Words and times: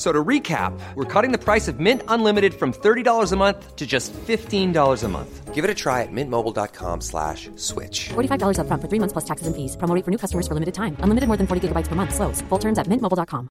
So 0.00 0.12
to 0.12 0.24
recap, 0.24 0.72
we're 0.94 1.04
cutting 1.04 1.30
the 1.30 1.36
price 1.36 1.68
of 1.68 1.78
Mint 1.78 2.02
Unlimited 2.08 2.54
from 2.54 2.72
$30 2.72 3.32
a 3.32 3.36
month 3.36 3.76
to 3.76 3.86
just 3.86 4.14
$15 4.14 5.04
a 5.04 5.08
month. 5.08 5.54
Give 5.54 5.62
it 5.62 5.70
a 5.70 5.74
try 5.74 6.00
at 6.00 6.08
mintmobile.com 6.10 7.02
slash 7.02 7.50
switch. 7.56 8.08
$45 8.08 8.60
up 8.60 8.66
front 8.66 8.80
for 8.80 8.88
three 8.88 8.98
months 8.98 9.12
plus 9.12 9.26
taxes 9.26 9.46
and 9.46 9.54
fees. 9.54 9.76
Promo 9.76 9.94
rate 9.94 10.06
for 10.06 10.10
new 10.10 10.16
customers 10.16 10.48
for 10.48 10.54
limited 10.54 10.72
time. 10.72 10.96
Unlimited 11.00 11.28
more 11.28 11.36
than 11.36 11.46
40 11.46 11.68
gigabytes 11.68 11.86
per 11.86 11.96
month. 11.96 12.14
Slows. 12.14 12.40
Full 12.48 12.58
terms 12.58 12.78
at 12.78 12.86
mintmobile.com. 12.86 13.50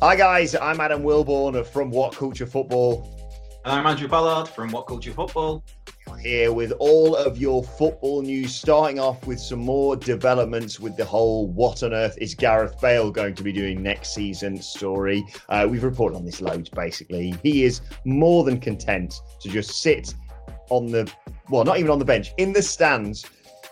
Hi 0.00 0.16
guys, 0.16 0.54
I'm 0.54 0.80
Adam 0.80 1.02
Wilborn 1.02 1.54
of 1.54 1.68
from 1.68 1.90
What 1.90 2.14
Culture 2.14 2.46
Football. 2.46 3.10
And 3.66 3.74
I'm 3.74 3.86
Andrew 3.86 4.08
Pollard 4.08 4.48
from 4.48 4.70
What 4.70 4.86
Culture 4.86 5.12
Football. 5.12 5.62
Here 6.24 6.54
with 6.54 6.72
all 6.78 7.14
of 7.14 7.36
your 7.36 7.62
football 7.62 8.22
news, 8.22 8.54
starting 8.54 8.98
off 8.98 9.26
with 9.26 9.38
some 9.38 9.58
more 9.58 9.94
developments 9.94 10.80
with 10.80 10.96
the 10.96 11.04
whole 11.04 11.48
"What 11.48 11.82
on 11.82 11.92
earth 11.92 12.16
is 12.18 12.34
Gareth 12.34 12.80
Bale 12.80 13.10
going 13.10 13.34
to 13.34 13.42
be 13.42 13.52
doing 13.52 13.82
next 13.82 14.14
season?" 14.14 14.62
story. 14.62 15.22
Uh, 15.50 15.68
we've 15.70 15.84
reported 15.84 16.16
on 16.16 16.24
this 16.24 16.40
loads. 16.40 16.70
Basically, 16.70 17.34
he 17.42 17.64
is 17.64 17.82
more 18.06 18.42
than 18.42 18.58
content 18.58 19.20
to 19.42 19.50
just 19.50 19.82
sit 19.82 20.14
on 20.70 20.86
the 20.86 21.12
well, 21.50 21.62
not 21.62 21.76
even 21.76 21.90
on 21.90 21.98
the 21.98 22.06
bench, 22.06 22.32
in 22.38 22.54
the 22.54 22.62
stands 22.62 23.26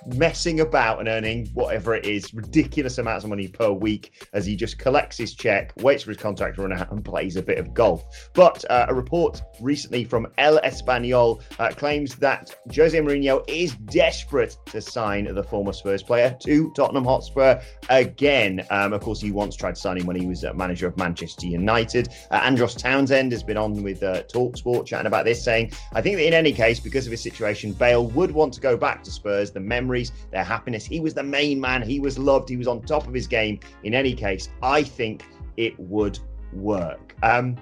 messing 0.07 0.61
about 0.61 1.01
and 1.01 1.09
earning 1.09 1.47
whatever 1.55 1.95
it 1.95 2.07
is, 2.07 2.33
ridiculous 2.35 2.99
amounts 2.99 3.25
of 3.25 3.31
money 3.31 3.49
per 3.49 3.71
week 3.71 4.13
as 4.33 4.47
he 4.47 4.57
just 4.57 4.79
collects 4.79 5.17
his 5.17 5.35
check, 5.35 5.73
waits 5.83 6.05
for 6.05 6.11
his 6.11 6.19
contract 6.19 6.57
to 6.57 6.63
run 6.63 6.73
out, 6.73 6.91
and 6.91 7.05
plays 7.05 7.37
a 7.37 7.43
bit 7.43 7.59
of 7.59 7.75
golf. 7.75 8.05
But 8.33 8.65
uh, 8.71 8.87
a 8.89 8.95
report 8.95 9.43
recently 9.61 10.05
from 10.05 10.27
El 10.39 10.59
Español 10.61 11.43
uh, 11.59 11.71
claims 11.71 12.15
that 12.17 12.55
Jose 12.75 12.99
Mourinho 12.99 13.45
is 13.49 13.75
desperate 13.75 14.57
to 14.67 14.81
sign 14.81 15.33
the 15.35 15.43
former 15.43 15.73
Spurs 15.73 16.03
player 16.03 16.37
to 16.43 16.73
Tottenham 16.75 17.05
Hotspur 17.05 17.61
again. 17.89 18.65
Um, 18.71 18.93
of 18.93 19.01
course, 19.01 19.21
he 19.21 19.33
once 19.33 19.57
tried 19.57 19.75
to 19.75 19.81
sign 19.81 19.99
him 19.99 20.07
when 20.07 20.17
he 20.17 20.27
was 20.27 20.45
manager 20.55 20.87
of 20.87 20.97
Manchester 20.97 21.47
United. 21.47 22.09
Uh, 22.31 22.41
Andros 22.43 22.75
Townsend 22.75 23.33
has 23.33 23.43
been 23.43 23.57
on 23.57 23.83
with 23.83 24.03
uh, 24.03 24.23
Talksport 24.25 24.87
chatting 24.87 25.07
about 25.07 25.25
this, 25.25 25.43
saying, 25.43 25.73
I 25.93 26.01
think 26.01 26.17
that 26.17 26.27
in 26.27 26.35
any 26.35 26.53
case, 26.53 26.81
because 26.81 27.07
of 27.07 27.11
his 27.11 27.23
situation, 27.23 27.73
Bale 27.73 28.07
would 28.09 28.31
want 28.31 28.53
to 28.55 28.61
go 28.61 28.77
back 28.77 29.03
to 29.05 29.11
Spurs. 29.11 29.51
The 29.51 29.61
memories, 29.93 30.13
their 30.31 30.45
happiness. 30.45 30.85
He 30.87 31.01
was 31.01 31.15
the 31.15 31.23
main 31.23 31.61
man. 31.61 31.83
He 31.83 32.01
was 32.01 32.19
loved. 32.19 32.49
He 32.49 32.57
was 32.57 32.67
on 32.67 32.83
top 32.83 33.07
of 33.07 33.13
his 33.13 33.27
game. 33.27 33.61
In 33.85 33.95
any 33.95 34.15
case, 34.15 34.49
I 34.63 34.83
think 34.83 35.25
it 35.57 35.79
would 35.79 36.19
work. 36.53 37.15
Um, 37.23 37.57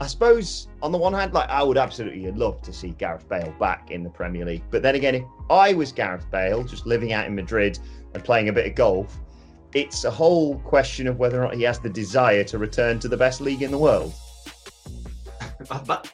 I 0.00 0.06
suppose 0.06 0.68
on 0.82 0.92
the 0.92 0.98
one 0.98 1.12
hand, 1.12 1.32
like 1.32 1.48
I 1.48 1.62
would 1.62 1.78
absolutely 1.78 2.30
love 2.32 2.62
to 2.62 2.72
see 2.72 2.90
Gareth 2.90 3.28
Bale 3.28 3.54
back 3.58 3.90
in 3.90 4.02
the 4.02 4.10
Premier 4.10 4.44
League. 4.44 4.62
But 4.70 4.82
then 4.82 4.94
again, 4.94 5.14
if 5.16 5.24
I 5.50 5.74
was 5.74 5.92
Gareth 5.92 6.28
Bale, 6.30 6.62
just 6.64 6.86
living 6.86 7.12
out 7.12 7.26
in 7.26 7.34
Madrid 7.34 7.78
and 8.14 8.22
playing 8.22 8.48
a 8.48 8.52
bit 8.52 8.66
of 8.66 8.74
golf, 8.74 9.20
it's 9.74 10.04
a 10.04 10.10
whole 10.10 10.58
question 10.60 11.06
of 11.06 11.18
whether 11.18 11.40
or 11.40 11.44
not 11.44 11.54
he 11.54 11.62
has 11.62 11.78
the 11.78 11.88
desire 11.88 12.44
to 12.44 12.58
return 12.58 12.98
to 13.00 13.08
the 13.08 13.16
best 13.16 13.40
league 13.40 13.62
in 13.62 13.70
the 13.70 13.78
world. 13.78 14.12
But, 15.68 16.12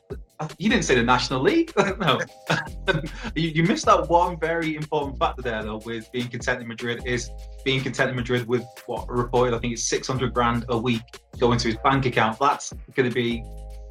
you 0.59 0.71
didn't 0.71 0.85
say 0.85 0.95
the 0.95 1.03
National 1.03 1.41
League. 1.41 1.73
no, 1.99 2.21
you, 3.35 3.49
you, 3.49 3.63
missed 3.65 3.89
out 3.89 4.09
one 4.09 4.39
very 4.39 4.77
important 4.77 5.19
factor 5.19 5.43
there, 5.43 5.63
though. 5.65 5.79
With 5.79 6.11
being 6.13 6.29
content 6.29 6.63
in 6.63 6.69
Madrid, 6.69 7.03
is 7.05 7.31
being 7.65 7.83
content 7.83 8.11
in 8.11 8.17
Madrid 8.17 8.47
with 8.47 8.65
what 8.87 9.09
reported. 9.09 9.55
I 9.55 9.59
think 9.59 9.73
it's 9.73 9.89
six 9.89 10.07
hundred 10.07 10.33
grand 10.35 10.65
a 10.69 10.79
week 10.79 11.03
going 11.39 11.59
to 11.59 11.69
his 11.69 11.77
bank 11.79 12.07
account. 12.07 12.39
That's 12.39 12.73
going 12.95 13.09
to 13.09 13.15
be 13.15 13.43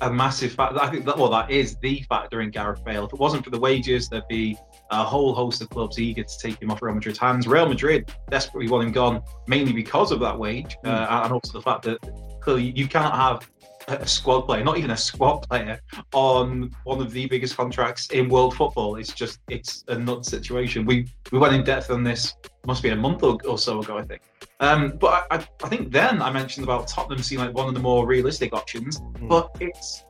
a 0.02 0.12
massive 0.12 0.54
factor. 0.54 0.80
I 0.80 0.90
think 0.90 1.06
that 1.06 1.18
well, 1.18 1.30
that 1.32 1.50
is 1.50 1.76
the 1.78 2.02
factor 2.08 2.42
in 2.42 2.52
Gareth 2.52 2.84
Bale. 2.84 3.06
If 3.06 3.14
it 3.14 3.20
wasn't 3.20 3.44
for 3.44 3.50
the 3.50 3.60
wages, 3.60 4.10
there'd 4.10 4.28
be 4.28 4.58
a 4.92 5.04
whole 5.04 5.34
host 5.34 5.62
of 5.62 5.70
clubs 5.70 6.00
eager 6.00 6.24
to 6.24 6.40
take 6.40 6.62
him 6.62 6.72
off 6.72 6.82
Real 6.82 6.96
Madrid's 6.96 7.20
hands. 7.20 7.48
Real 7.48 7.68
Madrid 7.68 8.14
desperately 8.30 8.70
want 8.70 8.86
him 8.86 8.92
gone, 8.92 9.22
mainly 9.48 9.74
because 9.74 10.12
of 10.12 10.20
that 10.22 10.38
wage, 10.38 10.78
mm. 10.86 10.90
uh, 10.90 11.24
and 11.24 11.34
also 11.34 11.52
the 11.54 11.62
fact 11.62 11.84
that 11.84 11.98
clearly 12.42 12.72
you 12.76 12.88
can't 12.88 13.14
have 13.14 13.50
a 13.88 14.08
squad 14.08 14.42
player, 14.42 14.64
not 14.64 14.78
even 14.78 14.92
a 14.92 14.98
squad 14.98 15.48
player, 15.50 15.80
on 16.14 16.72
one 16.84 17.02
of 17.02 17.12
the 17.12 17.26
biggest 17.28 17.56
contracts 17.56 18.08
in 18.08 18.30
world 18.30 18.56
football. 18.56 18.96
It's 18.96 19.14
just 19.14 19.40
it's 19.50 19.84
a 19.88 19.98
nuts 19.98 20.30
situation. 20.30 20.86
We 20.86 21.08
we 21.32 21.40
went 21.40 21.54
in 21.54 21.64
depth 21.64 21.90
on 21.90 22.04
this 22.04 22.36
must 22.66 22.84
be 22.84 22.90
a 22.90 22.96
month 22.96 23.24
or, 23.24 23.38
or 23.48 23.58
so 23.58 23.80
ago, 23.80 23.98
I 23.98 24.04
think. 24.04 24.22
Um, 24.60 24.98
but 25.00 25.28
I, 25.32 25.48
I, 25.64 25.70
think 25.70 25.92
then 25.92 26.22
I 26.22 26.30
mentioned 26.32 26.66
about 26.66 26.88
Tottenham 26.88 27.24
seeing 27.24 27.40
like 27.40 27.54
one 27.54 27.68
of 27.68 27.74
the 27.74 27.80
more 27.80 28.06
realistic 28.06 28.54
options. 28.54 29.00
Mm. 29.00 29.30
But 29.30 29.56
it's 29.62 30.04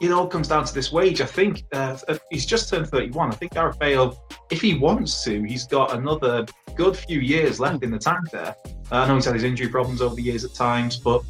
it 0.00 0.10
all 0.10 0.26
comes 0.26 0.48
down 0.48 0.64
to 0.64 0.74
this 0.74 0.90
wage. 0.90 1.20
I 1.20 1.26
think 1.26 1.64
uh, 1.72 1.96
uh 2.08 2.18
he's 2.30 2.46
just 2.46 2.68
turned 2.68 2.88
31. 2.88 3.30
I 3.30 3.34
think 3.34 3.52
Gareth 3.52 3.78
Bale, 3.78 4.18
if 4.50 4.60
he 4.60 4.78
wants 4.78 5.22
to, 5.24 5.42
he's 5.42 5.66
got 5.66 5.94
another 5.94 6.46
good 6.74 6.96
few 6.96 7.20
years 7.20 7.60
left 7.60 7.84
in 7.84 7.90
the 7.90 7.98
tank 7.98 8.30
there. 8.32 8.56
Uh, 8.90 8.96
I 8.96 9.06
know 9.06 9.14
he's 9.14 9.26
had 9.26 9.34
his 9.34 9.44
injury 9.44 9.68
problems 9.68 10.02
over 10.02 10.14
the 10.14 10.22
years 10.22 10.44
at 10.44 10.54
times, 10.54 10.96
but 10.96 11.22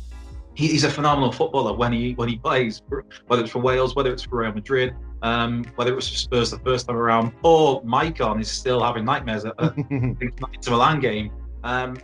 he's 0.68 0.84
a 0.84 0.90
phenomenal 0.90 1.32
footballer 1.32 1.74
when 1.74 1.92
he 1.92 2.12
when 2.14 2.28
he 2.28 2.36
plays, 2.36 2.82
whether 3.26 3.42
it's 3.42 3.50
for 3.50 3.60
Wales, 3.60 3.94
whether 3.94 4.12
it's 4.12 4.22
for 4.22 4.40
Real 4.40 4.52
Madrid, 4.52 4.94
um, 5.22 5.64
whether 5.76 5.92
it 5.92 5.96
was 5.96 6.08
for 6.08 6.16
Spurs 6.16 6.50
the 6.50 6.58
first 6.58 6.86
time 6.86 6.96
around, 6.96 7.32
or 7.42 7.82
Maicon 7.82 8.40
is 8.40 8.50
still 8.50 8.82
having 8.82 9.04
nightmares 9.04 9.44
at, 9.44 9.56
the 9.58 10.66
Milan 10.68 11.00
game. 11.00 11.32
Um, 11.64 11.96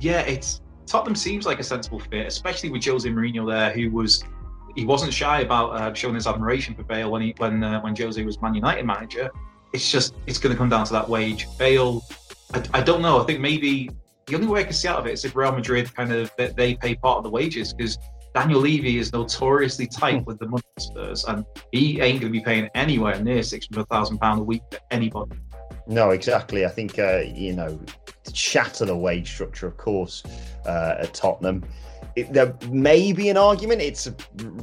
yeah, 0.00 0.20
it's 0.20 0.60
Tottenham 0.86 1.16
seems 1.16 1.46
like 1.46 1.58
a 1.58 1.64
sensible 1.64 2.00
fit, 2.00 2.26
especially 2.26 2.70
with 2.70 2.84
Jose 2.84 3.08
Mourinho 3.08 3.48
there, 3.48 3.70
who 3.70 3.90
was 3.90 4.24
he 4.74 4.84
wasn't 4.84 5.12
shy 5.12 5.40
about 5.40 5.70
uh, 5.72 5.94
showing 5.94 6.14
his 6.14 6.26
admiration 6.26 6.74
for 6.74 6.82
Bale 6.82 7.10
when 7.10 7.22
he 7.22 7.34
when 7.38 7.62
uh, 7.62 7.80
when 7.80 7.96
Jose 7.96 8.22
was 8.22 8.40
Man 8.42 8.54
United 8.54 8.84
manager. 8.84 9.30
It's 9.72 9.90
just 9.90 10.14
it's 10.26 10.38
going 10.38 10.54
to 10.54 10.58
come 10.58 10.68
down 10.68 10.84
to 10.84 10.92
that 10.92 11.08
wage. 11.08 11.46
Bale, 11.58 12.02
I, 12.52 12.62
I 12.74 12.80
don't 12.82 13.00
know. 13.00 13.20
I 13.20 13.24
think 13.24 13.40
maybe 13.40 13.90
the 14.26 14.34
only 14.34 14.46
way 14.46 14.60
I 14.60 14.64
can 14.64 14.72
see 14.72 14.88
out 14.88 14.98
of 14.98 15.06
it 15.06 15.12
is 15.12 15.24
if 15.24 15.34
Real 15.34 15.52
Madrid 15.52 15.92
kind 15.94 16.12
of 16.12 16.30
they 16.36 16.74
pay 16.74 16.94
part 16.94 17.18
of 17.18 17.24
the 17.24 17.30
wages 17.30 17.72
because 17.72 17.98
Daniel 18.34 18.60
Levy 18.60 18.98
is 18.98 19.12
notoriously 19.12 19.86
tight 19.86 20.18
hmm. 20.18 20.24
with 20.24 20.38
the 20.38 20.48
money 20.48 20.62
Spurs, 20.78 21.24
and 21.24 21.44
he 21.70 22.00
ain't 22.00 22.20
going 22.20 22.32
to 22.32 22.38
be 22.38 22.40
paying 22.40 22.68
anywhere 22.74 23.22
near 23.22 23.42
six 23.42 23.66
hundred 23.72 23.88
thousand 23.88 24.18
pound 24.18 24.40
a 24.40 24.44
week 24.44 24.62
to 24.70 24.80
anybody. 24.90 25.36
No, 25.86 26.10
exactly. 26.10 26.64
I 26.64 26.68
think 26.68 26.98
uh, 26.98 27.22
you 27.34 27.52
know 27.52 27.78
shatter 28.32 28.84
the 28.84 28.96
wage 28.96 29.30
structure, 29.30 29.66
of 29.66 29.76
course, 29.76 30.22
uh, 30.66 30.96
at 31.00 31.12
Tottenham. 31.14 31.64
It, 32.14 32.32
there 32.32 32.54
may 32.70 33.12
be 33.12 33.28
an 33.30 33.36
argument. 33.36 33.82
It's 33.82 34.06
a 34.06 34.14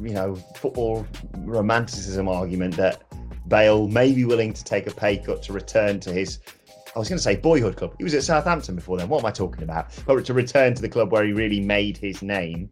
you 0.01 0.13
know 0.13 0.35
football 0.55 1.05
romanticism 1.39 2.27
argument 2.27 2.75
that 2.77 3.03
Bale 3.47 3.87
may 3.87 4.13
be 4.13 4.25
willing 4.25 4.53
to 4.53 4.63
take 4.63 4.87
a 4.87 4.91
pay 4.91 5.17
cut 5.17 5.43
to 5.43 5.53
return 5.53 5.99
to 6.01 6.13
his 6.13 6.39
I 6.95 6.99
was 6.99 7.07
going 7.07 7.17
to 7.17 7.23
say 7.23 7.35
boyhood 7.35 7.75
club. 7.75 7.95
He 7.97 8.03
was 8.03 8.13
at 8.13 8.23
Southampton 8.23 8.75
before 8.75 8.97
then. 8.97 9.09
What 9.09 9.19
am 9.19 9.25
I 9.25 9.31
talking 9.31 9.63
about? 9.63 9.91
But 10.05 10.25
to 10.25 10.33
return 10.33 10.73
to 10.73 10.81
the 10.81 10.89
club 10.89 11.11
where 11.11 11.23
he 11.23 11.33
really 11.33 11.59
made 11.59 11.97
his 11.97 12.21
name. 12.21 12.69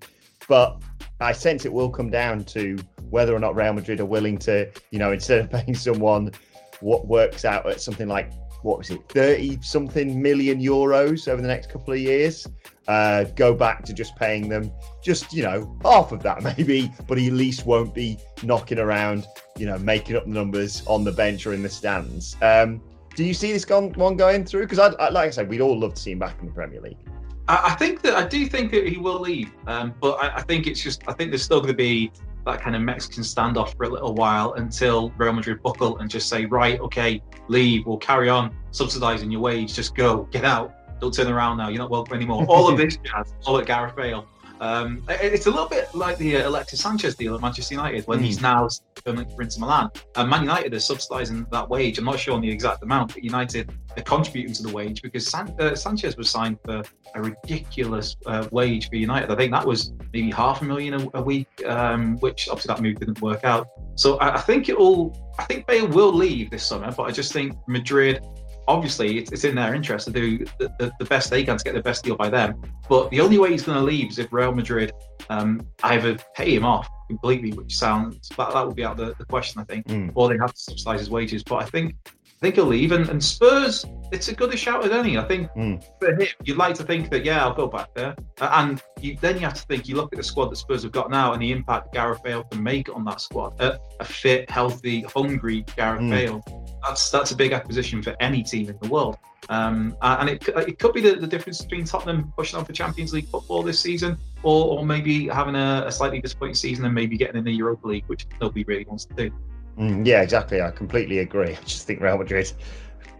But 0.48 0.82
I 1.20 1.34
sense 1.34 1.66
it 1.66 1.74
will 1.74 1.90
come 1.90 2.10
down 2.10 2.44
to 2.46 2.78
whether 3.10 3.36
or 3.36 3.40
not 3.40 3.56
Real 3.56 3.74
Madrid 3.74 4.00
are 4.00 4.06
willing 4.06 4.38
to, 4.40 4.70
you 4.92 5.00
know, 5.00 5.12
instead 5.12 5.40
of 5.40 5.52
paying 5.52 5.76
someone 5.76 6.32
what 6.80 7.08
works 7.08 7.46
out 7.46 7.68
at 7.68 7.82
something 7.82 8.08
like 8.08 8.32
what 8.64 8.78
was 8.80 8.90
it, 8.90 9.02
30 9.10 9.62
something 9.62 10.22
million 10.22 10.60
euros 10.60 11.28
over 11.28 11.42
the 11.42 11.48
next 11.48 11.70
couple 11.70 11.94
of 11.94 12.00
years, 12.00 12.48
uh, 12.88 13.24
go 13.36 13.54
back 13.54 13.84
to 13.86 13.94
just 13.94 14.16
paying 14.16 14.50
them 14.50 14.72
just, 15.04 15.34
you 15.34 15.44
know, 15.44 15.78
half 15.84 16.12
of 16.12 16.24
that 16.24 16.42
maybe, 16.58 16.92
but 17.08 17.18
he 17.18 17.28
at 17.28 17.34
least 17.34 17.66
won't 17.66 17.94
be 17.94 18.18
knocking 18.44 18.80
around, 18.80 19.26
you 19.58 19.66
know, 19.66 19.78
making 19.78 20.16
up 20.16 20.28
numbers 20.28 20.86
on 20.88 21.04
the 21.04 21.12
bench 21.12 21.46
or 21.46 21.54
in 21.54 21.62
the 21.62 21.70
stands. 21.70 22.36
Um, 22.42 22.82
do 23.18 23.24
you 23.24 23.34
see 23.34 23.52
this 23.52 23.68
one 23.68 24.16
going 24.16 24.46
through? 24.46 24.62
Because, 24.62 24.78
I, 24.78 24.90
I, 25.04 25.10
like 25.10 25.28
I 25.28 25.30
said, 25.32 25.50
we'd 25.50 25.60
all 25.60 25.78
love 25.78 25.96
to 25.96 26.02
see 26.02 26.12
him 26.12 26.20
back 26.20 26.40
in 26.40 26.46
the 26.46 26.52
Premier 26.54 26.80
League. 26.80 27.00
I, 27.48 27.72
I 27.72 27.74
think 27.74 28.04
that 28.04 28.14
I 28.16 28.28
do 28.28 28.46
think 28.46 28.70
that 28.72 28.88
he 28.88 28.98
will 28.98 29.20
leave, 29.20 29.52
um, 29.66 29.96
but 30.00 30.24
I, 30.24 30.36
I, 30.36 30.42
think 30.44 30.68
it's 30.68 30.80
just 30.80 31.02
I 31.08 31.14
think 31.14 31.32
there's 31.32 31.42
still 31.42 31.60
going 31.60 31.74
to 31.74 31.78
be 31.78 32.12
that 32.46 32.62
kind 32.62 32.76
of 32.76 32.84
Mexican 32.84 33.24
standoff 33.24 33.76
for 33.76 33.86
a 33.86 33.90
little 33.90 34.14
while 34.14 34.54
until 34.54 35.10
Real 35.18 35.34
Madrid 35.34 35.64
buckle 35.64 35.98
and 35.98 36.12
just 36.12 36.30
say, 36.30 36.46
right, 36.46 36.80
okay, 36.80 37.24
leave, 37.48 37.88
we'll 37.88 37.98
carry 37.98 38.30
on 38.30 38.56
subsidising 38.72 39.32
your 39.32 39.42
wage, 39.42 39.74
just 39.74 39.96
go, 39.96 40.24
get 40.26 40.46
out, 40.46 40.76
don't 41.00 41.12
turn 41.12 41.28
around 41.28 41.58
now, 41.58 41.70
you're 41.70 41.80
not 41.80 41.90
welcome 41.90 42.16
anymore. 42.16 42.46
All 42.48 42.70
of 42.70 42.78
this 42.78 42.98
jazz, 43.04 43.34
all 43.48 43.58
at 43.58 43.66
Gareth 43.66 43.96
Bale. 43.96 44.28
Um, 44.60 45.04
it's 45.10 45.46
a 45.46 45.52
little 45.52 45.70
bit 45.70 45.94
like 45.94 46.18
the 46.18 46.38
uh, 46.38 46.50
Alexis 46.50 46.82
Sanchez 46.82 47.16
deal 47.16 47.36
at 47.36 47.42
Manchester 47.42 47.76
United 47.76 48.08
when 48.08 48.20
mm. 48.20 48.24
he's 48.24 48.42
now 48.42 48.68
permanently 49.04 49.36
for 49.36 49.42
Inter 49.44 49.60
Milan. 49.60 49.90
And 50.16 50.30
Man 50.30 50.42
United 50.42 50.74
are 50.74 50.78
subsidising 50.78 51.50
that 51.52 51.70
wage. 51.70 51.98
I'm 51.98 52.06
not 52.06 52.20
sure 52.20 52.34
on 52.34 52.42
the 52.42 52.50
exact 52.50 52.84
amount, 52.84 53.14
but 53.14 53.24
United 53.24 53.72
are 53.96 54.04
contributing 54.04 54.54
to 54.56 54.64
the 54.64 54.74
wage 54.74 55.02
because 55.02 55.28
San- 55.28 55.56
uh, 55.60 55.76
Sanchez 55.76 56.18
was 56.18 56.30
signed 56.30 56.58
for 56.64 56.84
a 57.16 57.22
ridiculous 57.22 58.16
uh, 58.26 58.48
wage 58.52 58.90
for 58.90 58.96
United. 58.96 59.32
I 59.32 59.36
think 59.36 59.52
that 59.52 59.66
was 59.66 59.94
maybe 60.14 60.32
half 60.32 60.62
a 60.62 60.66
million 60.66 60.94
a, 60.94 61.10
a 61.16 61.22
week, 61.22 61.48
um, 61.66 62.18
which 62.18 62.50
obviously 62.50 62.74
that 62.74 62.82
move 62.82 63.00
didn't 63.00 63.22
work 63.22 63.44
out. 63.44 63.68
So 63.96 64.18
I, 64.18 64.36
I 64.36 64.40
think 64.42 64.70
it 64.70 64.78
will. 64.78 65.16
I 65.40 65.44
think 65.44 65.68
Bale 65.68 65.88
will 65.88 66.14
leave 66.14 66.50
this 66.50 66.66
summer, 66.66 66.92
but 66.92 67.04
I 67.04 67.12
just 67.12 67.32
think 67.32 67.56
Madrid 67.68 68.26
obviously 68.68 69.18
it's, 69.18 69.32
it's 69.32 69.44
in 69.44 69.56
their 69.56 69.74
interest 69.74 70.08
to 70.08 70.14
do 70.14 70.40
the, 70.60 70.72
the, 70.80 70.92
the, 71.00 71.06
best 71.06 71.30
they 71.30 71.44
can 71.44 71.58
to 71.58 71.64
get 71.64 71.74
the 71.74 71.82
best 71.82 72.04
deal 72.04 72.16
by 72.16 72.30
them. 72.30 72.62
But 72.90 73.10
the 73.10 73.22
only 73.22 73.38
way 73.38 73.52
he's 73.52 73.64
going 73.64 73.78
to 73.78 73.84
leave 73.84 74.10
is 74.10 74.20
if 74.20 74.32
Real 74.32 74.54
Madrid 74.54 74.92
um, 75.30 75.66
either 75.84 76.18
pay 76.36 76.56
him 76.56 76.66
off 76.66 76.90
completely, 77.08 77.52
which 77.54 77.78
sounds 77.78 78.30
that, 78.38 78.54
that 78.54 78.68
would 78.68 78.76
be 78.76 78.84
out 78.84 78.98
the, 78.98 79.16
the 79.18 79.26
question, 79.26 79.62
I 79.62 79.64
think, 79.64 79.88
mm. 79.88 80.12
or 80.16 80.30
they 80.30 80.38
have 80.38 80.54
to 80.54 80.60
subsidise 80.60 81.00
his 81.00 81.10
wages. 81.10 81.44
But 81.44 81.64
I 81.64 81.66
think 81.66 81.96
I 82.38 82.40
think 82.40 82.56
he'll 82.56 82.66
leave. 82.66 82.92
And, 82.92 83.10
and 83.10 83.24
Spurs, 83.24 83.84
it's 84.12 84.28
a 84.28 84.36
good 84.36 84.58
shout 84.60 84.86
as 84.86 84.92
any. 84.92 85.18
I 85.18 85.24
think 85.24 85.50
mm. 85.54 85.84
for 86.00 86.14
him, 86.14 86.28
you'd 86.44 86.58
like 86.58 86.76
to 86.76 86.84
think 86.84 87.10
that, 87.10 87.26
yeah, 87.26 87.44
I'll 87.44 87.54
go 87.54 87.66
back 87.66 87.92
there. 87.96 88.16
And 88.40 88.80
you, 89.02 89.18
then 89.20 89.36
you 89.36 89.42
have 89.42 89.56
to 89.56 89.64
think, 89.64 89.88
you 89.88 89.96
look 89.96 90.14
at 90.14 90.18
the 90.18 90.24
squad 90.24 90.50
that 90.50 90.58
Spurs 90.58 90.84
have 90.84 90.92
got 90.92 91.10
now 91.10 91.34
and 91.34 91.42
the 91.42 91.52
impact 91.52 91.94
Gareth 91.94 92.22
Bale 92.22 92.44
can 92.44 92.62
make 92.62 92.94
on 92.96 93.04
that 93.06 93.22
squad. 93.22 93.60
A, 93.60 93.80
a 94.00 94.06
fit, 94.06 94.52
healthy, 94.52 95.02
hungry 95.02 95.66
Gareth 95.76 96.02
mm. 96.02 96.12
Bale. 96.12 96.67
That's 96.88 97.10
that's 97.10 97.32
a 97.32 97.36
big 97.36 97.52
acquisition 97.52 98.02
for 98.02 98.16
any 98.20 98.44
team 98.44 98.70
in 98.70 98.78
the 98.82 98.90
world. 98.90 99.18
Um, 99.50 99.96
and 100.02 100.30
it, 100.30 100.48
it 100.48 100.80
could 100.80 100.94
be 100.94 101.02
the, 101.02 101.16
the 101.16 101.28
difference 101.28 101.62
between 101.62 101.86
Tottenham 101.86 102.34
pushing 102.36 102.60
on 102.60 102.66
for 102.66 102.74
Champions 102.74 103.14
League 103.14 103.28
football 103.28 103.64
this 103.64 103.80
season 103.80 104.18
or, 104.44 104.80
or 104.80 104.86
maybe 104.86 105.28
having 105.28 105.56
a, 105.56 105.84
a 105.86 105.92
slightly 105.92 106.20
disappointing 106.20 106.56
season 106.56 106.86
and 106.86 106.94
maybe 106.94 107.18
getting 107.18 107.38
in 107.38 107.46
the 107.46 107.52
Europa 107.52 107.88
League, 107.88 108.04
which 108.08 108.28
nobody 108.42 108.64
really 108.66 108.86
wants 108.86 109.06
to 109.06 109.14
do. 109.14 109.32
Mm, 109.78 110.06
yeah, 110.06 110.22
exactly. 110.22 110.62
I 110.62 110.72
completely 110.72 111.20
agree. 111.20 111.52
I 111.52 111.64
just 111.66 111.88
think 111.88 112.02
Real 112.02 112.18
Madrid 112.18 112.52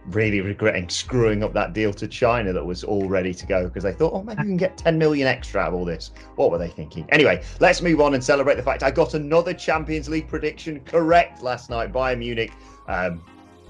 really 0.08 0.40
regretting 0.40 0.88
screwing 0.88 1.44
up 1.44 1.54
that 1.54 1.74
deal 1.74 1.94
to 1.94 2.08
China 2.08 2.54
that 2.54 2.66
was 2.66 2.84
all 2.84 3.08
ready 3.10 3.34
to 3.34 3.46
go 3.46 3.66
because 3.66 3.84
they 3.84 3.92
thought, 3.92 4.14
oh, 4.14 4.24
maybe 4.24 4.42
we 4.42 4.48
can 4.48 4.58
get 4.58 4.78
10 4.78 4.98
million 4.98 5.28
extra 5.28 5.62
out 5.62 5.70
of 5.70 5.74
all 5.74 5.86
this. 5.86 6.12
What 6.36 6.50
were 6.52 6.58
they 6.58 6.70
thinking? 6.70 7.06
Anyway, 7.10 7.44
let's 7.60 7.82
move 7.82 8.00
on 8.02 8.14
and 8.14 8.24
celebrate 8.24 8.56
the 8.56 8.64
fact 8.64 8.84
I 8.84 8.92
got 8.92 9.14
another 9.14 9.54
Champions 9.54 10.08
League 10.08 10.28
prediction 10.28 10.80
correct 10.82 11.44
last 11.44 11.70
night. 11.70 11.92
Bayern 11.92 12.20
Munich 12.20 12.54
um, 12.88 13.22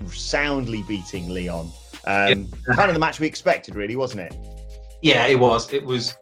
soundly 0.07 0.83
beating 0.83 1.29
Lyon. 1.29 1.71
Um, 2.05 2.47
yeah. 2.67 2.75
Kind 2.75 2.89
of 2.89 2.94
the 2.94 2.99
match 2.99 3.19
we 3.19 3.27
expected, 3.27 3.75
really, 3.75 3.95
wasn't 3.95 4.21
it? 4.21 4.35
Yeah, 5.01 5.25
it 5.27 5.39
was. 5.39 5.71
It 5.73 5.85
was. 5.85 6.17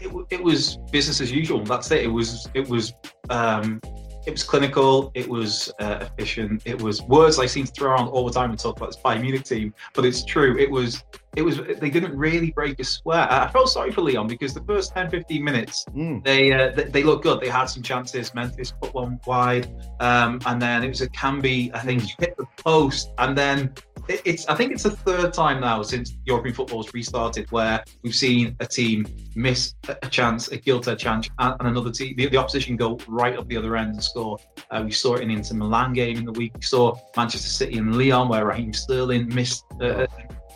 It, 0.00 0.10
it 0.30 0.42
was 0.42 0.78
business 0.90 1.20
as 1.20 1.30
usual. 1.30 1.62
That's 1.64 1.90
it. 1.90 2.02
It 2.02 2.08
was. 2.08 2.48
It 2.54 2.68
was. 2.68 2.92
Um, 3.28 3.80
it 4.26 4.32
was 4.32 4.42
clinical, 4.42 5.10
it 5.14 5.28
was 5.28 5.72
uh, 5.78 5.98
efficient, 6.02 6.62
it 6.64 6.80
was 6.80 7.02
words 7.02 7.38
I 7.38 7.46
seem 7.46 7.66
to 7.66 7.72
throw 7.72 7.92
around 7.92 8.08
all 8.08 8.26
the 8.26 8.32
time 8.32 8.50
and 8.50 8.58
talk 8.58 8.76
about 8.76 8.90
this 8.90 8.98
Bayern 8.98 9.22
Munich 9.22 9.44
team, 9.44 9.74
but 9.94 10.04
it's 10.04 10.24
true. 10.24 10.58
It 10.58 10.70
was, 10.70 11.04
it 11.36 11.42
was, 11.42 11.58
they 11.58 11.90
didn't 11.90 12.16
really 12.16 12.50
break 12.50 12.78
a 12.80 12.84
sweat. 12.84 13.30
I 13.32 13.48
felt 13.48 13.70
sorry 13.70 13.92
for 13.92 14.02
Lyon 14.02 14.26
because 14.26 14.52
the 14.52 14.62
first 14.64 14.92
10, 14.94 15.10
15 15.10 15.42
minutes, 15.42 15.84
mm. 15.94 16.22
they, 16.24 16.52
uh, 16.52 16.70
they, 16.72 16.84
they 16.84 17.02
looked 17.02 17.22
good. 17.22 17.40
They 17.40 17.48
had 17.48 17.66
some 17.66 17.82
chances. 17.82 18.34
Memphis 18.34 18.72
put 18.80 18.92
one 18.92 19.20
wide, 19.26 19.68
um, 20.00 20.40
and 20.46 20.60
then 20.60 20.84
it 20.84 20.88
was 20.88 21.00
Ekambi. 21.00 21.74
I 21.74 21.80
think 21.80 22.02
you 22.02 22.14
hit 22.18 22.36
the 22.36 22.46
post, 22.56 23.12
and 23.18 23.36
then 23.36 23.72
it's 24.08 24.46
I 24.48 24.54
think 24.54 24.72
it's 24.72 24.82
the 24.82 24.90
third 24.90 25.32
time 25.32 25.60
now 25.60 25.82
since 25.82 26.16
European 26.24 26.54
football's 26.54 26.92
restarted 26.92 27.50
where 27.50 27.82
we've 28.02 28.14
seen 28.14 28.56
a 28.60 28.66
team 28.66 29.06
miss 29.34 29.74
a 29.88 30.08
chance, 30.08 30.48
a 30.48 30.56
guilty 30.56 30.94
chance, 30.96 31.28
and, 31.38 31.56
another 31.60 31.90
team, 31.90 32.14
the, 32.16 32.26
the, 32.28 32.36
opposition 32.36 32.76
go 32.76 32.98
right 33.08 33.36
up 33.36 33.48
the 33.48 33.56
other 33.56 33.76
end 33.76 33.94
and 33.94 34.02
score. 34.02 34.38
Uh, 34.70 34.82
we 34.84 34.90
saw 34.90 35.14
it 35.14 35.22
in 35.22 35.28
the 35.28 35.34
Inter 35.34 35.54
Milan 35.54 35.92
game 35.92 36.16
in 36.18 36.24
the 36.24 36.32
week. 36.32 36.52
We 36.54 36.62
saw 36.62 36.94
Manchester 37.16 37.48
City 37.48 37.78
and 37.78 37.96
Lyon 37.96 38.28
where 38.28 38.44
Raheem 38.46 38.72
Sterling 38.72 39.32
missed 39.34 39.64
uh, 39.80 40.06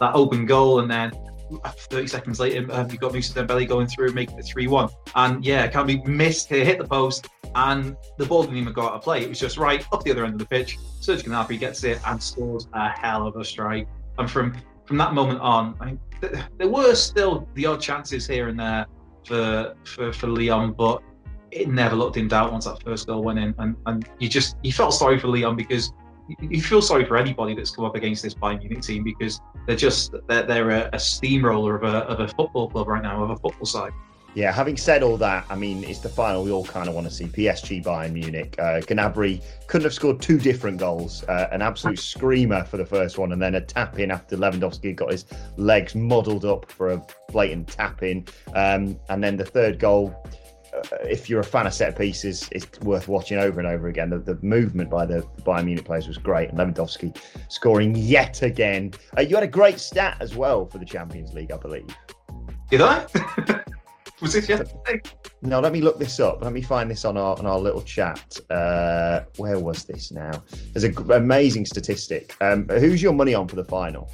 that 0.01 0.15
open 0.15 0.47
goal, 0.47 0.81
and 0.81 0.91
then 0.91 1.13
30 1.65 2.07
seconds 2.07 2.41
later, 2.41 2.67
um, 2.73 2.91
you've 2.91 3.01
got 3.01 3.13
Moussa 3.13 3.35
Dembele 3.35 3.69
going 3.69 3.87
through 3.87 4.07
and 4.07 4.15
making 4.15 4.39
it 4.39 4.47
3 4.47 4.67
1. 4.67 4.89
And 5.15 5.45
yeah, 5.45 5.69
Ekambi 5.69 6.07
missed 6.07 6.49
here, 6.49 6.65
hit 6.65 6.79
the 6.79 6.87
post, 6.87 7.29
and 7.55 7.97
the 8.19 8.27
ball 8.27 8.43
didn't 8.43 8.59
even 8.59 8.73
go 8.73 8.83
out 8.83 8.95
of 8.95 9.03
play. 9.03 9.23
It 9.23 9.29
was 9.29 9.39
just 9.39 9.57
right 9.57 9.87
up 9.93 10.03
the 10.03 10.11
other 10.11 10.25
end 10.25 10.35
of 10.35 10.41
the 10.41 10.47
pitch. 10.47 10.79
Serge 11.01 11.23
Gnabry 11.25 11.59
gets 11.59 11.85
it 11.85 12.01
and 12.07 12.23
scores 12.23 12.69
a 12.73 12.89
hell 12.89 13.27
of 13.27 13.37
a 13.37 13.45
strike. 13.45 13.87
And 14.19 14.31
from 14.31 14.57
from 14.85 14.99
that 14.99 15.15
moment 15.15 15.41
on, 15.41 15.75
I 15.81 15.87
mean, 15.87 16.01
th- 16.21 16.35
there 16.59 16.69
were 16.69 16.95
still 16.95 17.49
the 17.55 17.67
odd 17.67 17.81
chances 17.81 18.27
here 18.27 18.49
and 18.49 18.59
there 18.59 18.87
for 19.25 19.75
for, 19.85 20.13
for 20.13 20.27
Lyon, 20.29 20.73
but 20.73 21.03
it 21.51 21.69
never 21.69 21.95
looked 21.95 22.17
in 22.17 22.29
doubt 22.29 22.53
once 22.53 22.65
that 22.65 22.83
first 22.83 23.07
goal 23.07 23.23
went 23.23 23.39
in. 23.39 23.55
And, 23.59 23.77
and 23.87 24.09
you 24.19 24.29
just 24.29 24.57
you 24.63 24.73
felt 24.73 24.95
sorry 24.95 25.19
for 25.19 25.29
Lyon 25.29 25.57
because 25.57 25.93
you 26.41 26.63
feel 26.63 26.83
sorry 26.83 27.05
for 27.05 27.17
anybody 27.17 27.55
that's 27.55 27.71
come 27.71 27.85
up 27.85 27.95
against 27.95 28.23
this 28.23 28.35
Bayern 28.35 28.59
Munich 28.61 28.83
team 28.83 29.05
because 29.05 29.41
they're 29.67 29.77
just 29.77 30.15
they're, 30.29 30.45
they're 30.45 30.71
a, 30.71 30.91
a, 30.93 30.99
steamroller 30.99 31.77
of 31.77 31.83
a, 31.85 31.99
of 32.07 32.21
a 32.21 32.29
football 32.29 32.69
club 32.71 32.89
right 32.89 33.03
now 33.03 33.23
of 33.23 33.31
a 33.31 33.37
football 33.37 33.67
side. 33.67 33.93
Yeah, 34.35 34.51
having 34.51 34.77
said 34.77 35.05
all 35.05 35.17
that, 35.19 35.47
I 35.49 35.55
mean, 35.55 35.85
it's 35.85 36.01
the 36.01 36.09
final 36.09 36.43
we 36.43 36.51
all 36.51 36.65
kind 36.65 36.89
of 36.89 36.95
want 36.95 37.07
to 37.07 37.13
see. 37.13 37.27
PSG 37.27 37.85
Bayern 37.85 38.15
Munich. 38.15 38.57
Uh, 38.59 38.81
Gnabry 38.81 39.41
couldn't 39.69 39.85
have 39.85 39.95
scored 39.95 40.21
two 40.21 40.39
different 40.39 40.79
goals. 40.79 41.23
Uh, 41.25 41.49
an 41.53 41.63
absolute 41.63 41.99
screamer 42.01 42.65
for 42.65 42.77
the 42.77 42.85
first 42.85 43.17
one, 43.17 43.31
and 43.31 43.41
then 43.41 43.55
a 43.55 43.61
tap 43.61 44.01
in 44.01 44.11
after 44.11 44.37
Lewandowski 44.37 44.97
got 44.97 45.13
his 45.13 45.27
legs 45.57 45.95
muddled 45.95 46.45
up 46.45 46.69
for 46.69 46.91
a 46.91 47.07
blatant 47.29 47.69
tap 47.69 48.03
in. 48.03 48.27
Um, 48.55 48.99
and 49.09 49.23
then 49.23 49.37
the 49.37 49.45
third 49.45 49.79
goal, 49.79 50.13
if 51.03 51.29
you're 51.29 51.41
a 51.41 51.45
fan 51.45 51.67
of 51.67 51.75
set 51.75 51.97
pieces, 51.97 52.49
it's 52.53 52.81
worth 52.81 53.09
watching 53.09 53.39
over 53.39 53.61
and 53.61 53.69
over 53.69 53.89
again. 53.89 54.11
The, 54.11 54.19
the 54.19 54.39
movement 54.43 54.91
by 54.91 55.07
the 55.07 55.23
Bayern 55.43 55.67
Munich 55.67 55.85
players 55.85 56.07
was 56.07 56.19
great, 56.19 56.51
and 56.51 56.59
Lewandowski 56.59 57.17
scoring 57.49 57.95
yet 57.95 58.43
again. 58.43 58.93
Uh, 59.17 59.23
you 59.23 59.35
had 59.35 59.45
a 59.45 59.49
great 59.49 59.79
stat 59.79 60.17
as 60.21 60.35
well 60.35 60.67
for 60.67 60.79
the 60.79 60.85
Champions 60.85 61.33
League, 61.33 61.53
I 61.53 61.57
believe. 61.57 61.87
Did 62.71 62.81
I? 62.81 63.07
was 64.21 64.35
it 64.35 64.49
yesterday? 64.49 65.01
No, 65.43 65.61
let 65.61 65.73
me 65.73 65.81
look 65.81 65.99
this 65.99 66.19
up. 66.21 66.43
Let 66.43 66.53
me 66.53 66.63
find 66.63 66.91
this 66.91 67.05
on 67.05 67.17
our 67.17 67.39
on 67.39 67.47
our 67.47 67.59
little 67.59 67.83
chat. 67.83 68.39
Uh, 68.51 69.21
where 69.37 69.59
was 69.59 69.85
this 69.85 70.11
now? 70.11 70.43
There's 70.73 70.85
an 70.85 71.13
amazing 71.13 71.67
statistic. 71.67 72.35
Um, 72.41 72.67
who's 72.69 73.03
your 73.03 73.13
money 73.13 73.35
on 73.35 73.47
for 73.49 73.57
the 73.57 73.65
final? 73.65 74.11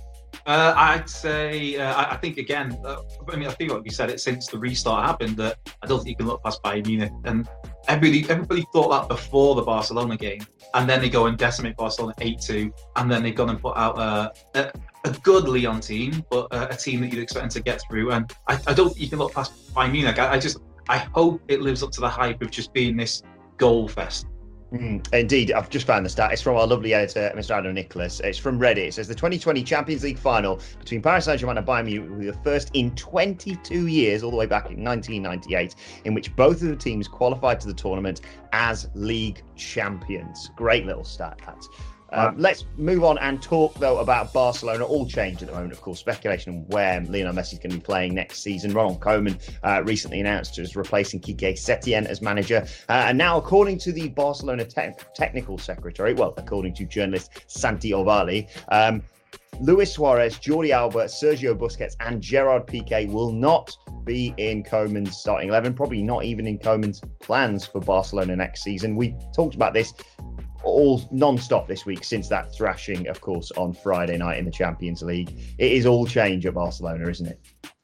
Uh, 0.51 0.75
I'd 0.77 1.09
say, 1.09 1.77
uh, 1.77 2.07
I, 2.11 2.17
think 2.17 2.37
again, 2.37 2.77
uh, 2.85 3.03
I 3.33 3.37
mean, 3.37 3.49
I 3.49 3.53
think 3.53 3.71
like 3.71 3.85
you 3.85 3.93
said 3.93 4.11
it 4.11 4.21
since 4.21 4.49
the 4.49 4.59
restart 4.59 5.07
happened 5.07 5.37
that 5.37 5.59
I 5.81 5.87
don't 5.87 5.99
think 5.99 6.09
you 6.09 6.17
can 6.17 6.27
look 6.27 6.43
past 6.43 6.61
Bayern 6.65 6.89
Munich. 6.89 7.13
And 7.23 7.49
everybody, 7.87 8.29
everybody 8.29 8.67
thought 8.73 8.91
that 8.91 9.09
before 9.09 9.55
the 9.55 9.63
Barcelona 9.63 10.17
game, 10.17 10.45
and 10.75 10.91
then 10.91 11.01
they 11.01 11.09
go 11.09 11.27
and 11.27 11.39
decimate 11.39 11.77
Barcelona 11.77 12.15
eight 12.19 12.41
two, 12.41 12.73
and 12.97 13.09
then 13.09 13.23
they've 13.23 13.33
gone 13.33 13.51
and 13.51 13.61
put 13.61 13.77
out 13.77 13.97
a, 13.97 14.33
a, 14.59 14.73
a 15.05 15.11
good 15.23 15.47
Lyon 15.47 15.79
team, 15.79 16.27
but 16.33 16.49
a, 16.51 16.71
a, 16.71 16.77
team 16.77 17.03
that 17.03 17.13
you'd 17.13 17.23
expect 17.23 17.53
to 17.53 17.63
get 17.63 17.81
through. 17.89 18.11
And 18.11 18.29
I, 18.49 18.59
I 18.67 18.75
don't 18.75 18.89
think 18.89 19.03
you 19.03 19.09
can 19.09 19.21
look 19.21 19.33
past 19.33 19.73
Bayern 19.73 19.93
Munich. 19.93 20.19
I, 20.19 20.33
I 20.33 20.39
just, 20.41 20.59
I 20.89 20.99
hope 20.99 21.41
it 21.47 21.61
lives 21.61 21.85
up 21.85 21.93
to 21.93 22.01
the 22.01 22.09
hype 22.09 22.43
of 22.43 22.51
just 22.51 22.73
being 22.73 22.97
this 22.97 23.23
goal 23.57 23.87
fest. 23.87 24.27
Mm, 24.73 25.13
indeed, 25.13 25.51
I've 25.51 25.69
just 25.69 25.85
found 25.85 26.07
the 26.07 26.11
stat. 26.11 26.33
It's 26.33 26.43
from 26.43 26.57
our 26.57 26.67
lovely 26.67 26.95
editor, 26.95 27.33
Mr. 27.37 27.51
Adam 27.51 27.75
Nicholas. 27.75 28.21
It's 28.21 28.39
from 28.39 28.61
Reddit. 28.61 28.89
It 28.89 28.95
says 28.95 29.09
the 29.09 29.17
2020 29.17 29.65
Champions 29.65 30.05
League 30.05 30.19
final 30.19 30.61
between 30.79 31.03
Paris 31.03 31.25
Saint 31.25 31.41
Germain 31.41 31.59
and 31.59 31.67
Bayern 31.67 31.87
Munich 31.87 32.09
will 32.09 32.19
be 32.19 32.27
the 32.27 32.39
first 32.45 32.71
in 32.75 32.95
22 32.95 33.89
years, 33.89 34.23
all 34.23 34.31
the 34.31 34.37
way 34.37 34.47
back 34.47 34.71
in 34.71 34.85
1998, 34.85 35.75
in 36.05 36.15
which 36.15 36.35
both 36.37 36.63
of 36.63 36.69
the 36.69 36.77
teams 36.77 37.09
qualified 37.09 37.59
to 37.61 37.67
the 37.67 37.75
tournament 37.75 38.21
as 38.53 38.89
league 38.95 39.43
champions. 39.57 40.51
Great 40.55 40.87
little 40.87 41.05
stat, 41.05 41.41
that. 41.47 41.67
Um, 42.13 42.37
let's 42.39 42.65
move 42.77 43.05
on 43.05 43.19
and 43.19 43.43
talk 43.43 43.75
though 43.75 43.99
about 43.99 44.33
Barcelona. 44.33 44.85
All 44.85 45.07
change 45.07 45.43
at 45.43 45.49
the 45.49 45.55
moment, 45.55 45.73
of 45.73 45.81
course. 45.81 46.01
Speculation 46.01 46.53
on 46.55 46.67
where 46.69 47.01
Lionel 47.03 47.33
Messi 47.33 47.55
is 47.55 47.59
going 47.59 47.71
to 47.71 47.77
be 47.77 47.83
playing 47.83 48.15
next 48.15 48.43
season. 48.43 48.73
Ronald 48.73 49.01
Koeman 49.01 49.39
uh, 49.63 49.83
recently 49.85 50.21
announced 50.21 50.59
as 50.59 50.77
replacing 50.77 51.21
Quique 51.21 51.57
Setien 51.57 52.07
as 52.07 52.21
manager, 52.21 52.67
uh, 52.89 53.05
and 53.07 53.19
now, 53.19 53.39
according 53.39 53.79
to 53.79 53.93
the 53.93 54.09
Barcelona 54.09 54.65
te- 54.65 54.93
technical 55.15 55.59
secretary, 55.59 56.15
well, 56.15 56.35
according 56.37 56.75
to 56.75 56.85
journalist 56.85 57.45
Santi 57.47 57.93
Ovalle. 57.93 58.49
Um, 58.71 59.03
Luis 59.61 59.93
Suarez, 59.93 60.39
Jordi 60.39 60.71
Alba, 60.71 61.05
Sergio 61.05 61.55
Busquets, 61.55 61.95
and 62.01 62.23
Gerard 62.23 62.67
Piqué 62.67 63.11
will 63.11 63.31
not 63.31 63.77
be 64.05 64.33
in 64.39 64.63
Koeman's 64.63 65.19
starting 65.19 65.51
11, 65.51 65.75
probably 65.75 66.03
not 66.03 66.25
even 66.25 66.47
in 66.47 66.59
Koeman's 66.59 67.03
plans 67.21 67.67
for 67.67 67.81
Barcelona 67.81 68.37
next 68.37 68.63
season. 68.63 68.97
We 68.97 69.15
talked 69.35 69.55
about 69.55 69.75
this 69.75 69.93
all 70.63 71.09
non-stop 71.11 71.67
this 71.67 71.87
week 71.87 72.05
since 72.05 72.29
that 72.29 72.55
thrashing, 72.55 73.09
of 73.09 73.21
course, 73.21 73.51
on 73.53 73.73
Friday 73.73 74.17
night 74.19 74.39
in 74.39 74.45
the 74.45 74.51
Champions 74.51 75.03
League. 75.03 75.31
It 75.59 75.73
is 75.73 75.87
all 75.87 76.07
change 76.07 76.47
at 76.47 76.55
Barcelona, 76.55 77.09
isn't 77.09 77.27
it? 77.27 77.41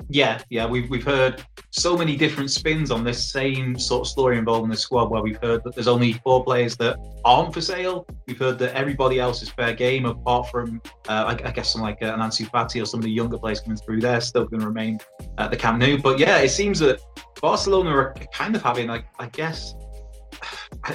Yeah, 0.08 0.40
yeah, 0.50 0.66
we've 0.66 0.88
we've 0.88 1.04
heard 1.04 1.42
so 1.70 1.96
many 1.96 2.16
different 2.16 2.50
spins 2.50 2.92
on 2.92 3.02
this 3.02 3.32
same 3.32 3.76
sort 3.76 4.02
of 4.02 4.06
story 4.06 4.38
involving 4.38 4.70
the 4.70 4.76
squad. 4.76 5.10
Where 5.10 5.20
we've 5.20 5.40
heard 5.42 5.64
that 5.64 5.74
there's 5.74 5.88
only 5.88 6.12
four 6.12 6.44
players 6.44 6.76
that 6.76 6.96
aren't 7.24 7.52
for 7.52 7.60
sale. 7.60 8.06
We've 8.28 8.38
heard 8.38 8.58
that 8.60 8.74
everybody 8.74 9.18
else 9.18 9.42
is 9.42 9.48
fair 9.48 9.74
game, 9.74 10.06
apart 10.06 10.48
from 10.48 10.80
uh, 11.08 11.36
I, 11.36 11.48
I, 11.48 11.50
guess 11.50 11.72
some 11.72 11.82
like 11.82 11.98
uh, 12.02 12.14
an 12.14 12.20
Ansu 12.20 12.48
Fati 12.48 12.80
or 12.80 12.86
some 12.86 13.00
of 13.00 13.04
the 13.04 13.10
younger 13.10 13.36
players 13.36 13.60
coming 13.60 13.78
through. 13.78 14.00
They're 14.00 14.20
still 14.20 14.44
going 14.44 14.60
to 14.60 14.66
remain 14.66 15.00
at 15.38 15.50
the 15.50 15.56
Camp 15.56 15.78
Nou. 15.78 15.98
But 16.00 16.20
yeah, 16.20 16.38
it 16.38 16.50
seems 16.50 16.78
that 16.80 17.00
Barcelona 17.40 17.90
are 17.90 18.14
kind 18.32 18.54
of 18.54 18.62
having 18.62 18.86
like 18.86 19.06
I 19.18 19.26
guess 19.26 19.74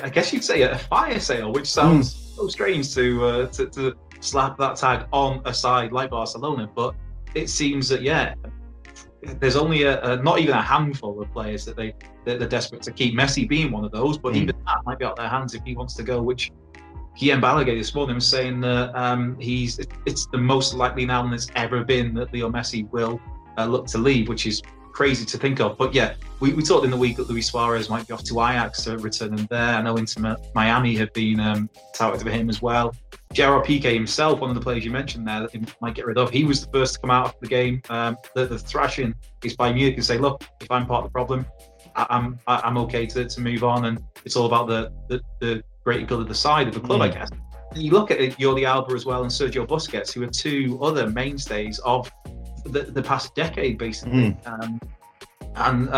I 0.04 0.10
guess 0.10 0.32
you'd 0.32 0.44
say 0.44 0.62
a 0.64 0.78
fire 0.78 1.20
sale, 1.20 1.52
which 1.52 1.70
sounds 1.70 2.14
mm. 2.14 2.36
so 2.36 2.48
strange 2.48 2.94
to, 2.96 3.26
uh, 3.26 3.48
to 3.48 3.68
to 3.68 3.96
slap 4.20 4.58
that 4.58 4.76
tag 4.78 5.08
on 5.12 5.42
a 5.46 5.54
side 5.54 5.92
like 5.92 6.12
Barcelona, 6.12 6.70
but 6.74 6.96
it 7.36 7.50
seems 7.50 7.90
that 7.90 8.02
yeah, 8.02 8.36
there's 9.40 9.56
only 9.56 9.84
a, 9.84 10.02
a, 10.02 10.22
not 10.22 10.40
even 10.40 10.56
a 10.56 10.62
handful 10.62 11.22
of 11.22 11.32
players 11.32 11.66
that 11.66 11.76
they 11.76 11.94
that 12.26 12.40
they're 12.40 12.48
desperate 12.48 12.82
to 12.84 12.92
keep. 12.92 13.18
Messi 13.18 13.48
being 13.48 13.72
one 13.72 13.84
of 13.84 13.92
those, 13.92 14.18
but 14.18 14.34
mm. 14.34 14.38
even 14.38 14.56
that 14.66 14.78
might 14.86 15.00
be 15.00 15.06
out 15.06 15.16
their 15.16 15.30
hands 15.30 15.54
if 15.54 15.64
he 15.64 15.76
wants 15.76 15.96
to 15.96 16.04
go. 16.04 16.22
Which 16.22 16.52
Guillem 17.18 17.42
Balagué 17.42 17.78
this 17.78 17.94
morning 17.94 18.16
was 18.16 18.28
saying 18.28 18.62
that 18.62 18.96
um, 18.96 19.38
he's 19.40 19.80
it's 20.06 20.28
the 20.28 20.38
most 20.38 20.74
likely 20.74 21.06
now 21.06 21.24
than 21.24 21.34
it's 21.34 21.48
ever 21.56 21.84
been 21.84 22.14
that 22.16 22.34
Leo 22.34 22.50
Messi 22.50 22.90
will 22.92 23.20
uh, 23.58 23.66
look 23.66 23.88
to 23.88 23.98
leave, 23.98 24.28
which 24.28 24.46
is 24.46 24.62
crazy 24.92 25.26
to 25.26 25.38
think 25.38 25.60
of. 25.60 25.78
But 25.78 25.94
yeah, 25.94 26.16
we, 26.40 26.54
we 26.54 26.64
talked 26.64 26.86
in 26.86 26.92
the 26.92 26.98
week 26.98 27.18
that 27.18 27.30
Luis 27.30 27.48
Suarez 27.48 27.90
might 27.90 28.08
be 28.08 28.14
off 28.14 28.24
to 28.26 28.34
Ajax 28.42 28.84
to 28.84 28.98
return 28.98 29.36
them 29.36 29.48
there. 29.50 29.76
I 29.76 29.82
know 29.82 29.96
Inter 29.96 30.38
Miami 30.54 30.96
have 30.96 31.14
been 31.14 31.40
um, 31.40 31.70
touted 31.94 32.22
for 32.22 32.30
him 32.30 32.50
as 32.50 32.62
well. 32.62 32.96
Gerard 33.34 33.66
Piqué 33.66 33.94
himself, 33.94 34.40
one 34.40 34.50
of 34.50 34.56
the 34.56 34.62
players 34.62 34.84
you 34.84 34.92
mentioned 34.92 35.26
there 35.28 35.42
that 35.42 35.52
he 35.52 35.62
might 35.82 35.96
get 35.96 36.06
rid 36.06 36.18
of, 36.18 36.30
he 36.30 36.44
was 36.44 36.66
the 36.66 36.72
first 36.72 36.96
to 36.96 37.00
come 37.00 37.12
out 37.12 37.28
of 37.28 37.36
the 37.40 37.48
game. 37.48 37.82
Um, 37.90 38.18
the, 38.36 38.46
the 38.46 38.60
thrashing 38.60 39.16
is 39.44 39.56
by 39.56 39.72
Munich 39.72 39.96
and 39.96 40.06
say, 40.06 40.18
look, 40.18 40.44
if 40.60 40.70
I'm 40.70 40.86
part 40.86 41.06
of 41.06 41.10
the 41.10 41.14
problem, 41.14 41.46
I, 41.96 42.06
I'm 42.10 42.40
I'm 42.48 42.78
okay 42.80 43.06
to, 43.08 43.28
to 43.28 43.42
move 43.42 43.64
on, 43.64 43.86
and 43.86 44.04
it's 44.26 44.36
all 44.36 44.46
about 44.46 44.68
the 44.68 44.92
the, 45.08 45.22
the 45.40 45.64
greater 45.84 46.06
good 46.06 46.20
of 46.20 46.28
the 46.28 46.36
side 46.36 46.68
of 46.68 46.74
the 46.74 46.80
club, 46.80 47.02
mm. 47.02 47.06
I 47.06 47.08
guess. 47.10 47.30
You 47.74 47.92
look 47.92 48.12
at 48.12 48.20
Jordi 48.20 48.66
Alba 48.66 48.94
as 48.94 49.06
well 49.06 49.22
and 49.22 49.32
Sergio 49.32 49.66
Busquets, 49.66 50.12
who 50.12 50.24
are 50.24 50.28
two 50.28 50.78
other 50.82 51.10
mainstays 51.10 51.80
of 51.80 52.12
the, 52.66 52.84
the 52.84 53.02
past 53.02 53.36
decade, 53.36 53.78
basically. 53.78 54.36
Mm. 54.46 54.48
Um, 54.48 54.80
and, 55.56 55.90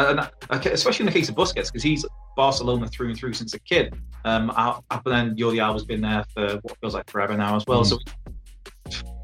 and, 0.50 0.66
especially 0.66 1.04
in 1.04 1.08
the 1.08 1.18
case 1.18 1.30
of 1.30 1.36
Busquets, 1.36 1.68
because 1.68 1.84
he's 1.84 2.06
Barcelona 2.36 2.88
through 2.88 3.10
and 3.10 3.18
through 3.18 3.34
since 3.34 3.54
a 3.54 3.60
kid. 3.60 3.96
Um, 4.26 4.50
up 4.52 4.84
and 4.90 5.14
then 5.14 5.36
Jordi 5.36 5.62
Alba's 5.62 5.86
been 5.86 6.02
there 6.02 6.24
for 6.34 6.60
what 6.64 6.78
feels 6.80 6.94
like 6.94 7.10
forever 7.10 7.36
now 7.36 7.56
as 7.56 7.66
well. 7.68 7.82
Mm. 7.82 7.88
So 7.88 7.98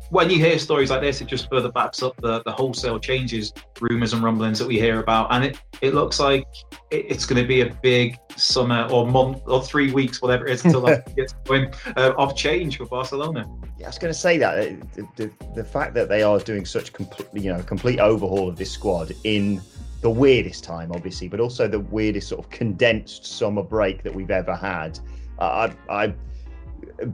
when 0.10 0.30
you 0.30 0.38
hear 0.38 0.58
stories 0.58 0.90
like 0.90 1.02
this, 1.02 1.22
it 1.22 1.28
just 1.28 1.50
further 1.50 1.72
backs 1.72 2.02
up 2.02 2.16
the, 2.18 2.42
the 2.44 2.52
wholesale 2.52 3.00
changes, 3.00 3.54
rumours 3.80 4.14
and 4.14 4.24
rumblings 4.24 4.58
that 4.60 4.68
we 4.68 4.80
hear 4.80 5.00
about. 5.00 5.32
And 5.32 5.44
it, 5.44 5.62
it 5.82 5.94
looks 5.94 6.20
like 6.20 6.46
it, 6.90 7.06
it's 7.10 7.26
going 7.26 7.42
to 7.42 7.48
be 7.48 7.62
a 7.62 7.74
big 7.82 8.18
summer 8.36 8.88
or 8.92 9.06
month 9.06 9.42
or 9.46 9.64
three 9.64 9.92
weeks, 9.92 10.22
whatever 10.22 10.48
it 10.48 10.54
is, 10.54 10.66
until 10.66 10.82
that 10.82 11.16
gets 11.16 11.34
going 11.46 11.72
uh, 11.96 12.14
of 12.18 12.36
change 12.36 12.78
for 12.78 12.86
Barcelona. 12.86 13.48
Yeah, 13.78 13.86
I 13.86 13.90
was 13.90 14.00
going 14.00 14.14
to 14.14 14.20
say 14.20 14.38
that 14.40 14.94
the, 14.94 15.08
the, 15.16 15.32
the 15.56 15.64
fact 15.64 15.94
that 15.94 16.10
they 16.10 16.24
are 16.24 16.40
doing 16.40 16.66
such 16.66 16.92
complete, 16.92 17.30
you 17.34 17.54
know, 17.54 17.62
complete 17.62 18.00
overhaul 18.00 18.50
of 18.50 18.58
this 18.58 18.72
squad 18.72 19.14
in 19.24 19.62
the 20.02 20.10
weirdest 20.10 20.64
time, 20.64 20.92
obviously, 20.92 21.28
but 21.28 21.40
also 21.40 21.68
the 21.68 21.80
weirdest 21.80 22.30
sort 22.30 22.44
of 22.44 22.50
condensed 22.50 23.26
summer 23.26 23.64
break 23.64 24.02
that 24.04 24.14
we've 24.14 24.32
ever 24.32 24.56
had. 24.56 25.00
Uh, 25.38 25.70
I, 25.90 26.04
I 26.06 26.14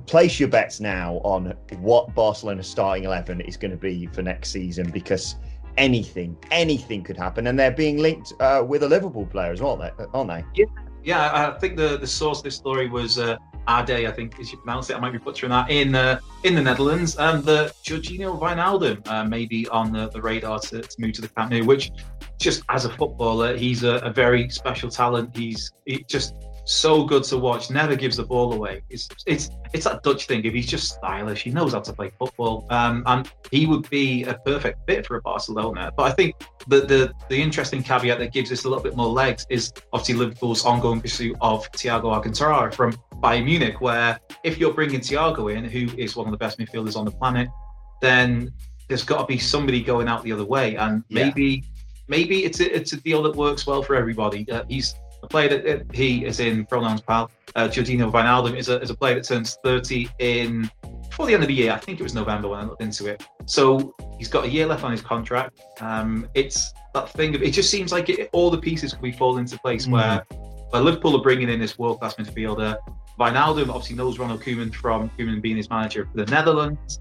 place 0.05 0.39
your 0.39 0.49
bets 0.49 0.79
now 0.79 1.15
on 1.23 1.53
what 1.79 2.13
Barcelona's 2.15 2.67
starting 2.67 3.03
11 3.03 3.41
is 3.41 3.57
going 3.57 3.71
to 3.71 3.77
be 3.77 4.07
for 4.07 4.21
next 4.21 4.51
season 4.51 4.89
because 4.91 5.35
anything, 5.77 6.37
anything 6.51 7.03
could 7.03 7.17
happen. 7.17 7.47
And 7.47 7.59
they're 7.59 7.71
being 7.71 7.97
linked 7.97 8.33
uh, 8.39 8.63
with 8.65 8.83
a 8.83 8.87
Liverpool 8.87 9.25
player 9.25 9.51
as 9.51 9.61
well, 9.61 9.81
aren't 10.13 10.29
they? 10.29 10.43
Yeah, 10.55 10.65
yeah. 11.03 11.53
I 11.55 11.59
think 11.59 11.77
the, 11.77 11.97
the 11.97 12.07
source 12.07 12.39
of 12.39 12.45
this 12.45 12.55
story 12.55 12.89
was 12.89 13.17
uh, 13.17 13.37
Ade, 13.67 14.05
I 14.05 14.11
think 14.11 14.39
is 14.39 14.51
you 14.51 14.57
pronounce 14.59 14.89
it. 14.89 14.95
I 14.95 14.99
might 14.99 15.11
be 15.11 15.17
butchering 15.17 15.49
that 15.49 15.69
in 15.69 15.95
uh, 15.95 16.19
in 16.43 16.55
the 16.55 16.61
Netherlands. 16.61 17.17
And 17.17 17.43
the 17.43 17.73
Georginio 17.83 18.39
Wijnaldum 18.39 19.07
uh, 19.07 19.25
may 19.25 19.45
be 19.45 19.67
on 19.69 19.91
the, 19.91 20.09
the 20.09 20.21
radar 20.21 20.59
to, 20.59 20.81
to 20.81 20.95
move 21.01 21.13
to 21.13 21.21
the 21.21 21.29
Camp 21.29 21.51
Nou, 21.51 21.63
which 21.63 21.91
just 22.39 22.63
as 22.69 22.85
a 22.85 22.89
footballer, 22.89 23.57
he's 23.57 23.83
a, 23.83 23.95
a 23.97 24.11
very 24.11 24.49
special 24.49 24.89
talent. 24.89 25.35
He's 25.35 25.71
he 25.85 26.03
just 26.07 26.35
so 26.65 27.03
good 27.03 27.23
to 27.25 27.37
watch. 27.37 27.69
Never 27.69 27.95
gives 27.95 28.17
the 28.17 28.23
ball 28.23 28.53
away. 28.53 28.81
It's 28.89 29.07
it's 29.25 29.49
it's 29.73 29.85
that 29.85 30.03
Dutch 30.03 30.25
thing. 30.25 30.43
If 30.43 30.53
he's 30.53 30.65
just 30.65 30.93
stylish, 30.95 31.43
he 31.43 31.51
knows 31.51 31.73
how 31.73 31.79
to 31.79 31.93
play 31.93 32.11
football, 32.17 32.65
um, 32.71 33.03
and 33.05 33.31
he 33.51 33.65
would 33.65 33.89
be 33.89 34.23
a 34.23 34.33
perfect 34.33 34.79
fit 34.87 35.05
for 35.05 35.17
a 35.17 35.21
Barcelona. 35.21 35.91
But 35.95 36.03
I 36.03 36.11
think 36.11 36.35
the 36.67 36.81
the 36.81 37.13
the 37.29 37.41
interesting 37.41 37.83
caveat 37.83 38.19
that 38.19 38.33
gives 38.33 38.49
this 38.49 38.65
a 38.65 38.69
little 38.69 38.83
bit 38.83 38.95
more 38.95 39.07
legs 39.07 39.45
is 39.49 39.71
obviously 39.93 40.15
Liverpool's 40.15 40.65
ongoing 40.65 41.01
pursuit 41.01 41.37
of 41.39 41.71
Thiago 41.71 42.13
Alcantara 42.13 42.71
from 42.71 42.93
Bayern 43.21 43.45
Munich. 43.45 43.79
Where 43.79 44.19
if 44.43 44.57
you're 44.57 44.73
bringing 44.73 44.99
Thiago 44.99 45.55
in, 45.55 45.65
who 45.65 45.87
is 45.97 46.15
one 46.15 46.25
of 46.25 46.31
the 46.31 46.37
best 46.37 46.57
midfielders 46.57 46.97
on 46.97 47.05
the 47.05 47.11
planet, 47.11 47.47
then 48.01 48.51
there's 48.87 49.03
got 49.03 49.19
to 49.19 49.25
be 49.25 49.37
somebody 49.37 49.83
going 49.83 50.07
out 50.07 50.23
the 50.23 50.31
other 50.31 50.45
way, 50.45 50.75
and 50.75 51.03
maybe. 51.09 51.63
Yeah. 51.63 51.69
Maybe 52.07 52.45
it's 52.45 52.59
a, 52.59 52.71
it's 52.71 52.93
a 52.93 52.97
deal 52.97 53.23
that 53.23 53.35
works 53.35 53.65
well 53.65 53.81
for 53.81 53.95
everybody. 53.95 54.47
Uh, 54.51 54.63
he's 54.69 54.93
a 55.25 55.27
player 55.27 55.49
that 55.49 55.85
he 55.93 56.25
is 56.25 56.39
in 56.39 56.65
pronouns 56.65 57.01
pal. 57.01 57.31
Uh, 57.55 57.67
Wijnaldum 57.67 58.57
is 58.57 58.69
a, 58.69 58.79
is 58.81 58.89
a 58.89 58.95
player 58.95 59.15
that 59.15 59.23
turns 59.23 59.57
30 59.63 60.09
in 60.19 60.69
before 61.09 61.25
the 61.25 61.33
end 61.33 61.43
of 61.43 61.47
the 61.47 61.53
year. 61.53 61.71
I 61.71 61.77
think 61.77 61.99
it 61.99 62.03
was 62.03 62.13
November 62.13 62.49
when 62.49 62.59
I 62.59 62.63
looked 62.63 62.81
into 62.81 63.07
it. 63.07 63.25
So 63.45 63.95
he's 64.17 64.27
got 64.27 64.45
a 64.45 64.49
year 64.49 64.65
left 64.65 64.83
on 64.83 64.91
his 64.91 65.01
contract. 65.01 65.59
Um, 65.81 66.27
it's 66.33 66.73
that 66.93 67.09
thing 67.09 67.35
of 67.35 67.41
it 67.41 67.51
just 67.51 67.69
seems 67.69 67.91
like 67.91 68.09
it, 68.09 68.29
all 68.33 68.49
the 68.49 68.57
pieces 68.57 68.93
could 68.93 69.01
be 69.01 69.11
falling 69.11 69.41
into 69.41 69.57
place 69.59 69.87
mm. 69.87 69.93
where, 69.93 70.25
where 70.69 70.81
Liverpool 70.81 71.15
are 71.15 71.23
bringing 71.23 71.49
in 71.49 71.59
this 71.59 71.79
world 71.79 71.99
class 71.99 72.15
midfielder. 72.15 72.77
Wijnaldum 73.19 73.69
obviously 73.69 73.95
knows 73.95 74.19
Ronald 74.19 74.41
Koeman 74.41 74.73
from 74.73 75.09
Koeman 75.11 75.41
being 75.41 75.57
his 75.57 75.69
manager 75.69 76.05
for 76.11 76.23
the 76.23 76.29
Netherlands 76.29 76.99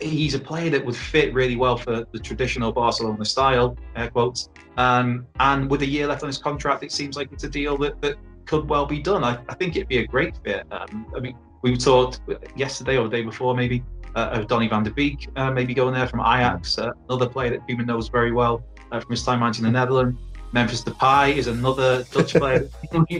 he's 0.00 0.34
a 0.34 0.38
player 0.38 0.70
that 0.70 0.84
would 0.84 0.96
fit 0.96 1.32
really 1.32 1.56
well 1.56 1.76
for 1.76 2.06
the 2.12 2.18
traditional 2.18 2.72
Barcelona 2.72 3.24
style, 3.24 3.76
air 3.94 4.10
quotes. 4.10 4.48
Um, 4.76 5.26
and 5.40 5.70
with 5.70 5.82
a 5.82 5.86
year 5.86 6.06
left 6.06 6.22
on 6.22 6.28
his 6.28 6.38
contract, 6.38 6.82
it 6.82 6.92
seems 6.92 7.16
like 7.16 7.32
it's 7.32 7.44
a 7.44 7.48
deal 7.48 7.76
that, 7.78 8.00
that 8.02 8.16
could 8.44 8.68
well 8.68 8.86
be 8.86 9.00
done. 9.00 9.24
I, 9.24 9.38
I 9.48 9.54
think 9.54 9.76
it'd 9.76 9.88
be 9.88 9.98
a 9.98 10.06
great 10.06 10.36
fit. 10.44 10.66
Um, 10.70 11.06
I 11.16 11.20
mean, 11.20 11.36
we 11.62 11.76
talked 11.76 12.20
yesterday 12.56 12.96
or 12.96 13.04
the 13.04 13.10
day 13.10 13.22
before, 13.22 13.54
maybe, 13.54 13.82
uh, 14.14 14.30
of 14.32 14.46
Donny 14.46 14.68
van 14.68 14.82
der 14.82 14.90
Beek, 14.90 15.28
uh, 15.36 15.50
maybe 15.50 15.74
going 15.74 15.94
there 15.94 16.06
from 16.06 16.20
Ajax, 16.20 16.78
uh, 16.78 16.90
another 17.08 17.28
player 17.28 17.50
that 17.50 17.66
Koeman 17.66 17.86
knows 17.86 18.08
very 18.08 18.32
well 18.32 18.64
uh, 18.92 19.00
from 19.00 19.10
his 19.10 19.22
time 19.22 19.40
managing 19.40 19.64
the 19.64 19.70
Netherlands. 19.70 20.18
Memphis 20.52 20.82
Depay 20.82 21.36
is 21.36 21.48
another 21.48 22.04
Dutch 22.12 22.34
player 22.34 22.68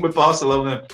with 0.00 0.14
Barcelona 0.14 0.86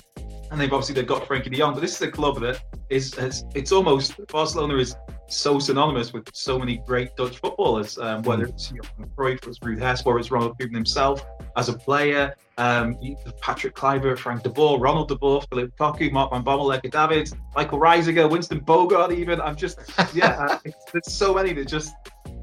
and 0.53 0.61
they've 0.61 0.71
obviously 0.71 0.93
they've 0.93 1.07
got 1.07 1.23
Frenkie 1.23 1.49
de 1.49 1.57
Jong, 1.57 1.73
but 1.73 1.81
this 1.81 1.95
is 1.95 2.01
a 2.03 2.11
club 2.11 2.39
that 2.41 2.61
is 2.91 3.15
has, 3.15 3.43
it's 3.55 3.71
almost 3.71 4.25
Barcelona 4.27 4.75
is 4.75 4.95
so 5.27 5.59
synonymous 5.59 6.13
with 6.13 6.29
so 6.33 6.59
many 6.59 6.77
great 6.85 7.15
Dutch 7.15 7.37
footballers, 7.39 7.97
um, 7.97 8.21
whether 8.23 8.45
it's 8.45 8.71
you 8.71 8.77
know, 8.77 9.05
Cruyff, 9.17 9.47
it's 9.47 9.59
Ruud 9.59 9.79
Hesp, 9.79 10.05
or 10.05 10.19
it's 10.19 10.31
Ronald 10.31 10.57
Koeman 10.57 10.75
himself 10.75 11.25
as 11.55 11.69
a 11.69 11.73
player, 11.73 12.35
um, 12.57 12.97
Patrick 13.41 13.75
Kluivert, 13.75 14.17
Frank 14.17 14.43
de 14.43 14.49
Boer, 14.49 14.79
Ronald 14.79 15.07
de 15.07 15.15
Boer, 15.15 15.41
Phillip 15.49 15.75
Cocu, 15.77 16.11
Mark 16.11 16.31
van 16.31 16.43
Bommel, 16.43 16.75
Edgar 16.75 16.89
David, 16.89 17.31
Michael 17.55 17.79
Reiziger, 17.79 18.29
Winston 18.29 18.61
Bogarde 18.61 19.15
even. 19.15 19.39
I'm 19.41 19.55
just, 19.55 19.79
yeah, 20.13 20.59
there's 20.91 21.11
so 21.11 21.33
many 21.33 21.53
that 21.53 21.67
just, 21.67 21.93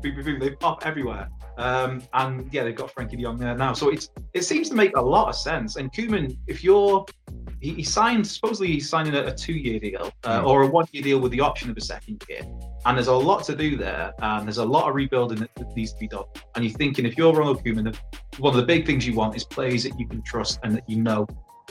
they 0.02 0.50
pop 0.50 0.87
everywhere. 0.87 1.28
Um, 1.60 2.02
and 2.14 2.52
yeah, 2.52 2.64
they've 2.64 2.74
got 2.74 2.94
Frenkie 2.94 3.16
de 3.18 3.22
Jong 3.22 3.36
there 3.36 3.54
now. 3.54 3.74
So 3.74 3.90
it's 3.90 4.08
it 4.32 4.44
seems 4.44 4.68
to 4.70 4.74
make 4.74 4.96
a 4.96 5.00
lot 5.00 5.28
of 5.28 5.36
sense. 5.36 5.76
And 5.76 5.92
Koeman, 5.92 6.36
if 6.46 6.64
you're 6.64 7.04
he, 7.60 7.74
he 7.74 7.82
signed 7.82 8.26
supposedly 8.26 8.68
he's 8.68 8.88
signing 8.88 9.14
a, 9.14 9.26
a 9.26 9.34
two-year 9.34 9.78
deal 9.78 10.10
uh, 10.24 10.40
mm. 10.40 10.46
or 10.46 10.62
a 10.62 10.66
one-year 10.66 11.02
deal 11.02 11.20
with 11.20 11.32
the 11.32 11.40
option 11.40 11.70
of 11.70 11.76
a 11.76 11.80
second 11.80 12.24
year. 12.28 12.40
And 12.86 12.96
there's 12.96 13.08
a 13.08 13.14
lot 13.14 13.44
to 13.44 13.54
do 13.54 13.76
there, 13.76 14.14
and 14.20 14.46
there's 14.46 14.56
a 14.56 14.64
lot 14.64 14.88
of 14.88 14.94
rebuilding 14.94 15.40
that, 15.40 15.54
that 15.56 15.76
needs 15.76 15.92
to 15.92 15.98
be 15.98 16.08
done. 16.08 16.24
And 16.54 16.64
you're 16.64 16.72
thinking 16.72 17.04
if 17.04 17.18
you're 17.18 17.34
Ronald 17.34 17.62
Koeman, 17.62 17.94
one 18.38 18.54
of 18.54 18.56
the 18.56 18.66
big 18.66 18.86
things 18.86 19.06
you 19.06 19.14
want 19.14 19.36
is 19.36 19.44
players 19.44 19.82
that 19.82 19.98
you 20.00 20.08
can 20.08 20.22
trust 20.22 20.60
and 20.62 20.74
that 20.76 20.88
you 20.88 21.02
know. 21.02 21.26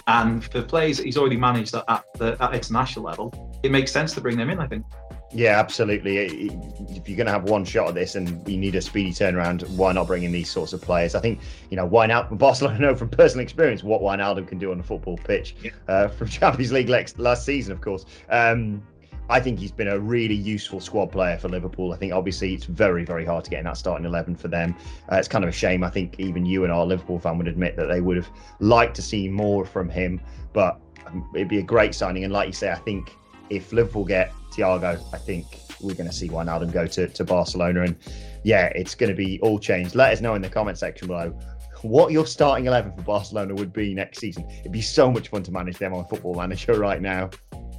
And 0.05 0.43
for 0.43 0.62
players 0.62 0.98
that 0.98 1.08
he's 1.08 1.17
already 1.17 1.38
managed 1.38 1.74
at, 1.74 1.84
at 1.88 2.03
the 2.13 2.38
at 2.39 2.53
international 2.53 3.05
level, 3.05 3.60
it 3.63 3.72
makes 3.72 3.91
sense 3.91 4.13
to 4.13 4.22
bring 4.22 4.38
them 4.38 4.51
in. 4.51 4.60
I 4.60 4.67
think. 4.67 4.86
Yeah, 5.32 5.60
absolutely. 5.60 6.18
If 6.18 7.08
you're 7.08 7.18
going 7.18 7.28
to 7.28 7.32
have 7.32 7.44
one 7.44 7.64
shot 7.64 7.90
at 7.90 7.94
this 7.94 8.16
and 8.16 8.48
you 8.48 8.58
need 8.58 8.76
a 8.76 8.82
speedy 8.82 9.12
turnaround, 9.12 9.68
why 9.70 9.92
not 9.92 10.08
bring 10.08 10.24
in 10.24 10.32
these 10.32 10.50
sorts 10.50 10.74
of 10.74 10.82
players? 10.82 11.14
I 11.14 11.20
think, 11.20 11.40
you 11.70 11.78
know, 11.78 11.86
why 11.86 12.08
not? 12.08 12.36
Barcelona 12.38 12.80
know 12.80 12.96
from 12.96 13.10
personal 13.10 13.44
experience 13.44 13.84
what 13.84 14.02
Wijnaldum 14.02 14.48
can 14.48 14.58
do 14.58 14.72
on 14.72 14.80
the 14.80 14.84
football 14.84 15.18
pitch 15.18 15.56
yeah. 15.62 15.72
uh, 15.88 16.08
from 16.08 16.28
Champions 16.30 16.72
League 16.72 16.90
last 16.90 17.46
season, 17.46 17.74
of 17.74 17.82
course. 17.82 18.06
Um, 18.30 18.82
I 19.30 19.40
think 19.40 19.60
he's 19.60 19.72
been 19.72 19.90
a 19.90 20.00
really 20.00 20.34
useful 20.34 20.80
squad 20.80 21.12
player 21.12 21.38
for 21.38 21.50
Liverpool. 21.50 21.94
I 21.94 21.98
think 21.98 22.14
obviously 22.14 22.56
it's 22.56 22.66
very, 22.66 23.06
very 23.06 23.24
hard 23.24 23.44
to 23.44 23.52
get 23.52 23.60
in 23.60 23.66
that 23.66 23.78
starting 23.78 24.06
11 24.08 24.36
for 24.36 24.48
them. 24.48 24.76
Uh, 25.12 25.18
it's 25.18 25.28
kind 25.28 25.44
of 25.44 25.50
a 25.50 25.54
shame. 25.54 25.84
I 25.84 25.92
think 25.92 26.20
even 26.20 26.48
you 26.48 26.64
and 26.64 26.74
our 26.74 26.84
Liverpool 26.84 27.20
fan 27.20 27.38
would 27.38 27.48
admit 27.48 27.76
that 27.76 27.86
they 27.86 28.02
would 28.02 28.18
have 28.18 28.30
liked 28.60 28.96
to 28.96 29.04
see 29.04 29.30
more 29.30 29.66
from 29.66 29.88
him, 29.88 30.20
but 30.52 30.82
um, 31.06 31.30
it'd 31.36 31.48
be 31.48 31.60
a 31.60 31.64
great 31.64 31.94
signing. 31.94 32.24
And 32.24 32.34
like 32.34 32.48
you 32.48 32.54
say, 32.54 32.72
I 32.72 32.76
think 32.76 33.16
if 33.50 33.72
Liverpool 33.72 34.06
get 34.06 34.32
Thiago, 34.51 35.01
I 35.13 35.18
think 35.18 35.46
we're 35.82 35.96
going 35.96 36.10
to 36.10 36.15
see 36.15 36.29
one 36.29 36.48
Wijnaldum 36.48 36.74
go 36.74 36.88
to, 36.88 37.08
to 37.08 37.24
Barcelona. 37.24 37.84
And 37.84 37.96
yeah, 38.44 38.65
it's 38.75 38.96
going 38.96 39.10
to 39.10 39.15
be 39.15 39.39
all 39.41 39.60
changed. 39.60 39.96
Let 39.96 40.13
us 40.13 40.22
know 40.22 40.36
in 40.36 40.41
the 40.41 40.50
comment 40.50 40.77
section 40.77 41.08
below 41.08 41.38
what 41.82 42.12
your 42.12 42.25
starting 42.25 42.65
11 42.65 42.94
for 42.94 43.01
Barcelona 43.03 43.56
would 43.56 43.72
be 43.72 43.94
next 43.94 44.20
season. 44.20 44.46
It'd 44.60 44.72
be 44.72 44.82
so 44.82 45.12
much 45.12 45.29
fun 45.29 45.44
to 45.44 45.51
manage 45.51 45.77
them 45.77 45.94
on 45.94 46.06
Football 46.06 46.36
Manager 46.36 46.74
right 46.79 47.01
now. 47.01 47.29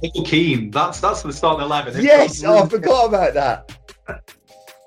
Michael 0.01 0.23
Keane, 0.25 0.71
that's 0.71 0.99
that's 0.99 1.21
the 1.21 1.31
starting 1.31 1.63
11. 1.63 2.03
Yes, 2.03 2.43
oh, 2.43 2.63
I 2.63 2.67
forgot 2.67 3.05
about 3.05 3.33
that. 3.35 3.77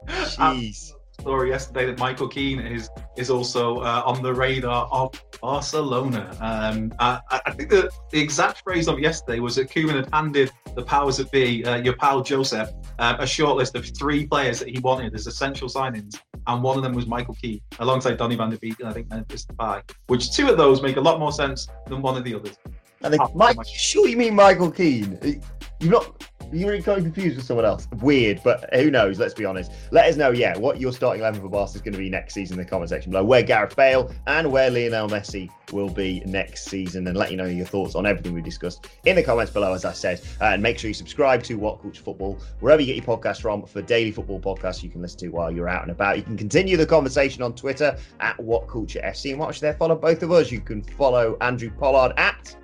Jeez. 0.09 0.91
Story 1.21 1.51
yesterday 1.51 1.87
that 1.87 1.99
Michael 1.99 2.29
Keane 2.29 2.59
is 2.59 2.91
is 3.17 3.31
also 3.31 3.79
uh, 3.79 4.03
on 4.05 4.23
the 4.23 4.35
radar 4.35 4.89
of 4.91 5.13
Barcelona. 5.41 6.37
Um, 6.41 6.93
I, 6.99 7.21
I, 7.31 7.53
think 7.53 7.71
the, 7.71 7.89
the 8.11 8.21
exact 8.21 8.63
phrase 8.63 8.89
of 8.89 8.99
yesterday 8.99 9.39
was 9.39 9.55
that 9.57 9.71
Koeman 9.71 9.95
had 9.95 10.09
handed 10.13 10.51
the 10.75 10.83
powers 10.83 11.17
that 11.19 11.31
be, 11.31 11.65
uh, 11.65 11.77
your 11.77 11.97
pal 11.97 12.23
Joseph, 12.23 12.71
uh, 12.99 13.17
a 13.19 13.27
short 13.27 13.57
list 13.57 13.75
of 13.77 13.87
three 13.97 14.27
players 14.27 14.59
that 14.59 14.69
he 14.69 14.79
wanted 14.81 15.15
as 15.15 15.27
essential 15.27 15.69
signings, 15.69 16.19
and 16.47 16.63
one 16.63 16.77
of 16.77 16.83
them 16.83 16.93
was 16.93 17.07
Michael 17.07 17.35
Keane, 17.35 17.61
alongside 17.79 18.17
Donny 18.17 18.37
van 18.37 18.51
der 18.51 18.59
Beek 18.59 18.79
and 18.81 18.89
I 18.89 18.93
think 18.93 19.09
Memphis 19.11 19.47
Depay, 19.47 19.83
which 20.07 20.33
two 20.33 20.49
of 20.49 20.57
those 20.57 20.83
make 20.83 20.97
a 20.97 21.01
lot 21.01 21.19
more 21.19 21.33
sense 21.33 21.67
than 21.87 22.03
one 22.03 22.17
of 22.17 22.25
the 22.25 22.35
others. 22.35 22.59
I 23.03 23.11
think, 23.11 23.35
Mike, 23.35 23.57
you 23.59 23.65
sure 23.67 24.09
you 24.09 24.17
mean 24.17 24.35
Michael 24.35 24.71
Keane? 24.71 25.43
You're 25.85 25.93
not 25.93 26.25
you're 26.53 26.81
kind 26.83 27.03
confused 27.03 27.37
with 27.37 27.45
someone 27.45 27.65
else. 27.65 27.89
Weird, 28.01 28.41
but 28.45 28.73
who 28.75 28.91
knows? 28.91 29.19
Let's 29.19 29.35
be 29.35 29.45
honest. 29.45 29.73
Let 29.91 30.09
us 30.09 30.17
know, 30.17 30.31
yeah, 30.31 30.57
what 30.57 30.81
your 30.81 30.93
starting 30.93 31.21
11 31.21 31.41
for 31.41 31.49
Barca 31.49 31.75
is 31.75 31.83
going 31.83 31.93
to 31.93 31.99
be 31.99 32.09
next 32.09 32.35
season 32.35 32.59
in 32.59 32.65
the 32.65 32.71
comment 32.71 32.91
section 32.91 33.11
below, 33.11 33.25
where 33.25 33.43
Gareth 33.43 33.77
Bale 33.77 34.11
and 34.27 34.51
where 34.51 34.71
Lionel 34.71 35.09
Messi 35.09 35.51
will 35.73 35.89
be 35.89 36.23
next 36.27 36.67
season, 36.67 37.07
and 37.07 37.17
let 37.17 37.31
you 37.31 37.37
know 37.37 37.45
your 37.45 37.67
thoughts 37.67 37.95
on 37.95 38.07
everything 38.07 38.33
we 38.33 38.41
discussed 38.41 38.89
in 39.05 39.17
the 39.17 39.23
comments 39.23 39.53
below, 39.53 39.73
as 39.75 39.85
I 39.85 39.93
said. 39.93 40.21
Uh, 40.41 40.45
and 40.47 40.63
make 40.63 40.79
sure 40.79 40.89
you 40.89 40.95
subscribe 40.95 41.43
to 41.45 41.57
What 41.57 41.83
Culture 41.83 42.03
Football, 42.03 42.39
wherever 42.61 42.81
you 42.81 42.95
get 42.95 43.05
your 43.05 43.17
podcast 43.17 43.41
from, 43.41 43.65
for 43.67 43.83
daily 43.83 44.11
football 44.11 44.41
podcasts 44.41 44.83
you 44.83 44.91
can 44.91 45.03
listen 45.03 45.19
to 45.21 45.29
while 45.29 45.51
you're 45.51 45.69
out 45.69 45.83
and 45.83 45.91
about. 45.91 46.17
You 46.17 46.23
can 46.23 46.37
continue 46.37 46.77
the 46.77 46.87
conversation 46.87 47.43
on 47.43 47.55
Twitter 47.55 47.99
at 48.21 48.39
What 48.41 48.69
Culture 48.69 49.01
FC 49.05 49.31
and 49.31 49.41
watch 49.41 49.61
there. 49.61 49.75
Follow 49.75 49.97
both 49.97 50.23
of 50.23 50.31
us. 50.31 50.51
You 50.51 50.61
can 50.61 50.83
follow 50.83 51.37
Andrew 51.41 51.71
Pollard 51.71 52.15
at 52.17 52.57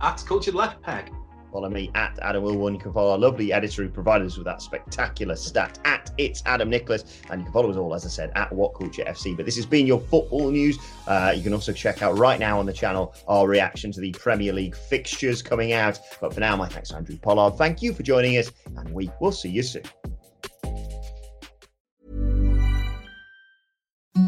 at 0.00 0.24
Culture 0.26 0.52
Left 0.52 0.80
Peg. 0.82 1.12
Follow 1.52 1.68
me 1.68 1.90
at 1.94 2.18
Adam 2.22 2.42
Wilborn. 2.42 2.72
You 2.72 2.78
can 2.78 2.92
follow 2.94 3.10
our 3.10 3.18
lovely 3.18 3.52
editor 3.52 3.82
who 3.82 3.90
provided 3.90 4.26
us 4.26 4.38
with 4.38 4.46
that 4.46 4.62
spectacular 4.62 5.36
stat 5.36 5.78
at 5.84 6.10
It's 6.16 6.42
Adam 6.46 6.70
Nicholas. 6.70 7.20
And 7.30 7.40
you 7.40 7.44
can 7.44 7.52
follow 7.52 7.70
us 7.70 7.76
all, 7.76 7.94
as 7.94 8.06
I 8.06 8.08
said, 8.08 8.32
at 8.34 8.50
What 8.52 8.74
Culture 8.74 9.04
FC. 9.04 9.36
But 9.36 9.44
this 9.44 9.56
has 9.56 9.66
been 9.66 9.86
your 9.86 10.00
football 10.00 10.50
news. 10.50 10.78
Uh, 11.06 11.34
you 11.36 11.42
can 11.42 11.52
also 11.52 11.72
check 11.72 12.02
out 12.02 12.16
right 12.16 12.40
now 12.40 12.58
on 12.58 12.64
the 12.64 12.72
channel 12.72 13.14
our 13.28 13.46
reaction 13.46 13.92
to 13.92 14.00
the 14.00 14.12
Premier 14.12 14.54
League 14.54 14.74
fixtures 14.74 15.42
coming 15.42 15.74
out. 15.74 15.98
But 16.22 16.32
for 16.32 16.40
now, 16.40 16.56
my 16.56 16.68
thanks 16.68 16.88
to 16.88 16.96
Andrew 16.96 17.18
Pollard. 17.18 17.58
Thank 17.58 17.82
you 17.82 17.92
for 17.92 18.02
joining 18.02 18.38
us, 18.38 18.50
and 18.76 18.88
we 18.94 19.10
will 19.20 19.32
see 19.32 19.50
you 19.50 19.62
soon. 19.62 19.82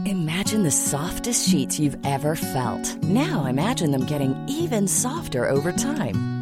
Imagine 0.07 0.63
the 0.63 0.71
softest 0.71 1.49
sheets 1.49 1.79
you've 1.79 1.97
ever 2.05 2.37
felt. 2.37 3.03
Now 3.03 3.47
imagine 3.47 3.91
them 3.91 4.05
getting 4.05 4.37
even 4.47 4.87
softer 4.87 5.49
over 5.49 5.73
time. 5.73 6.34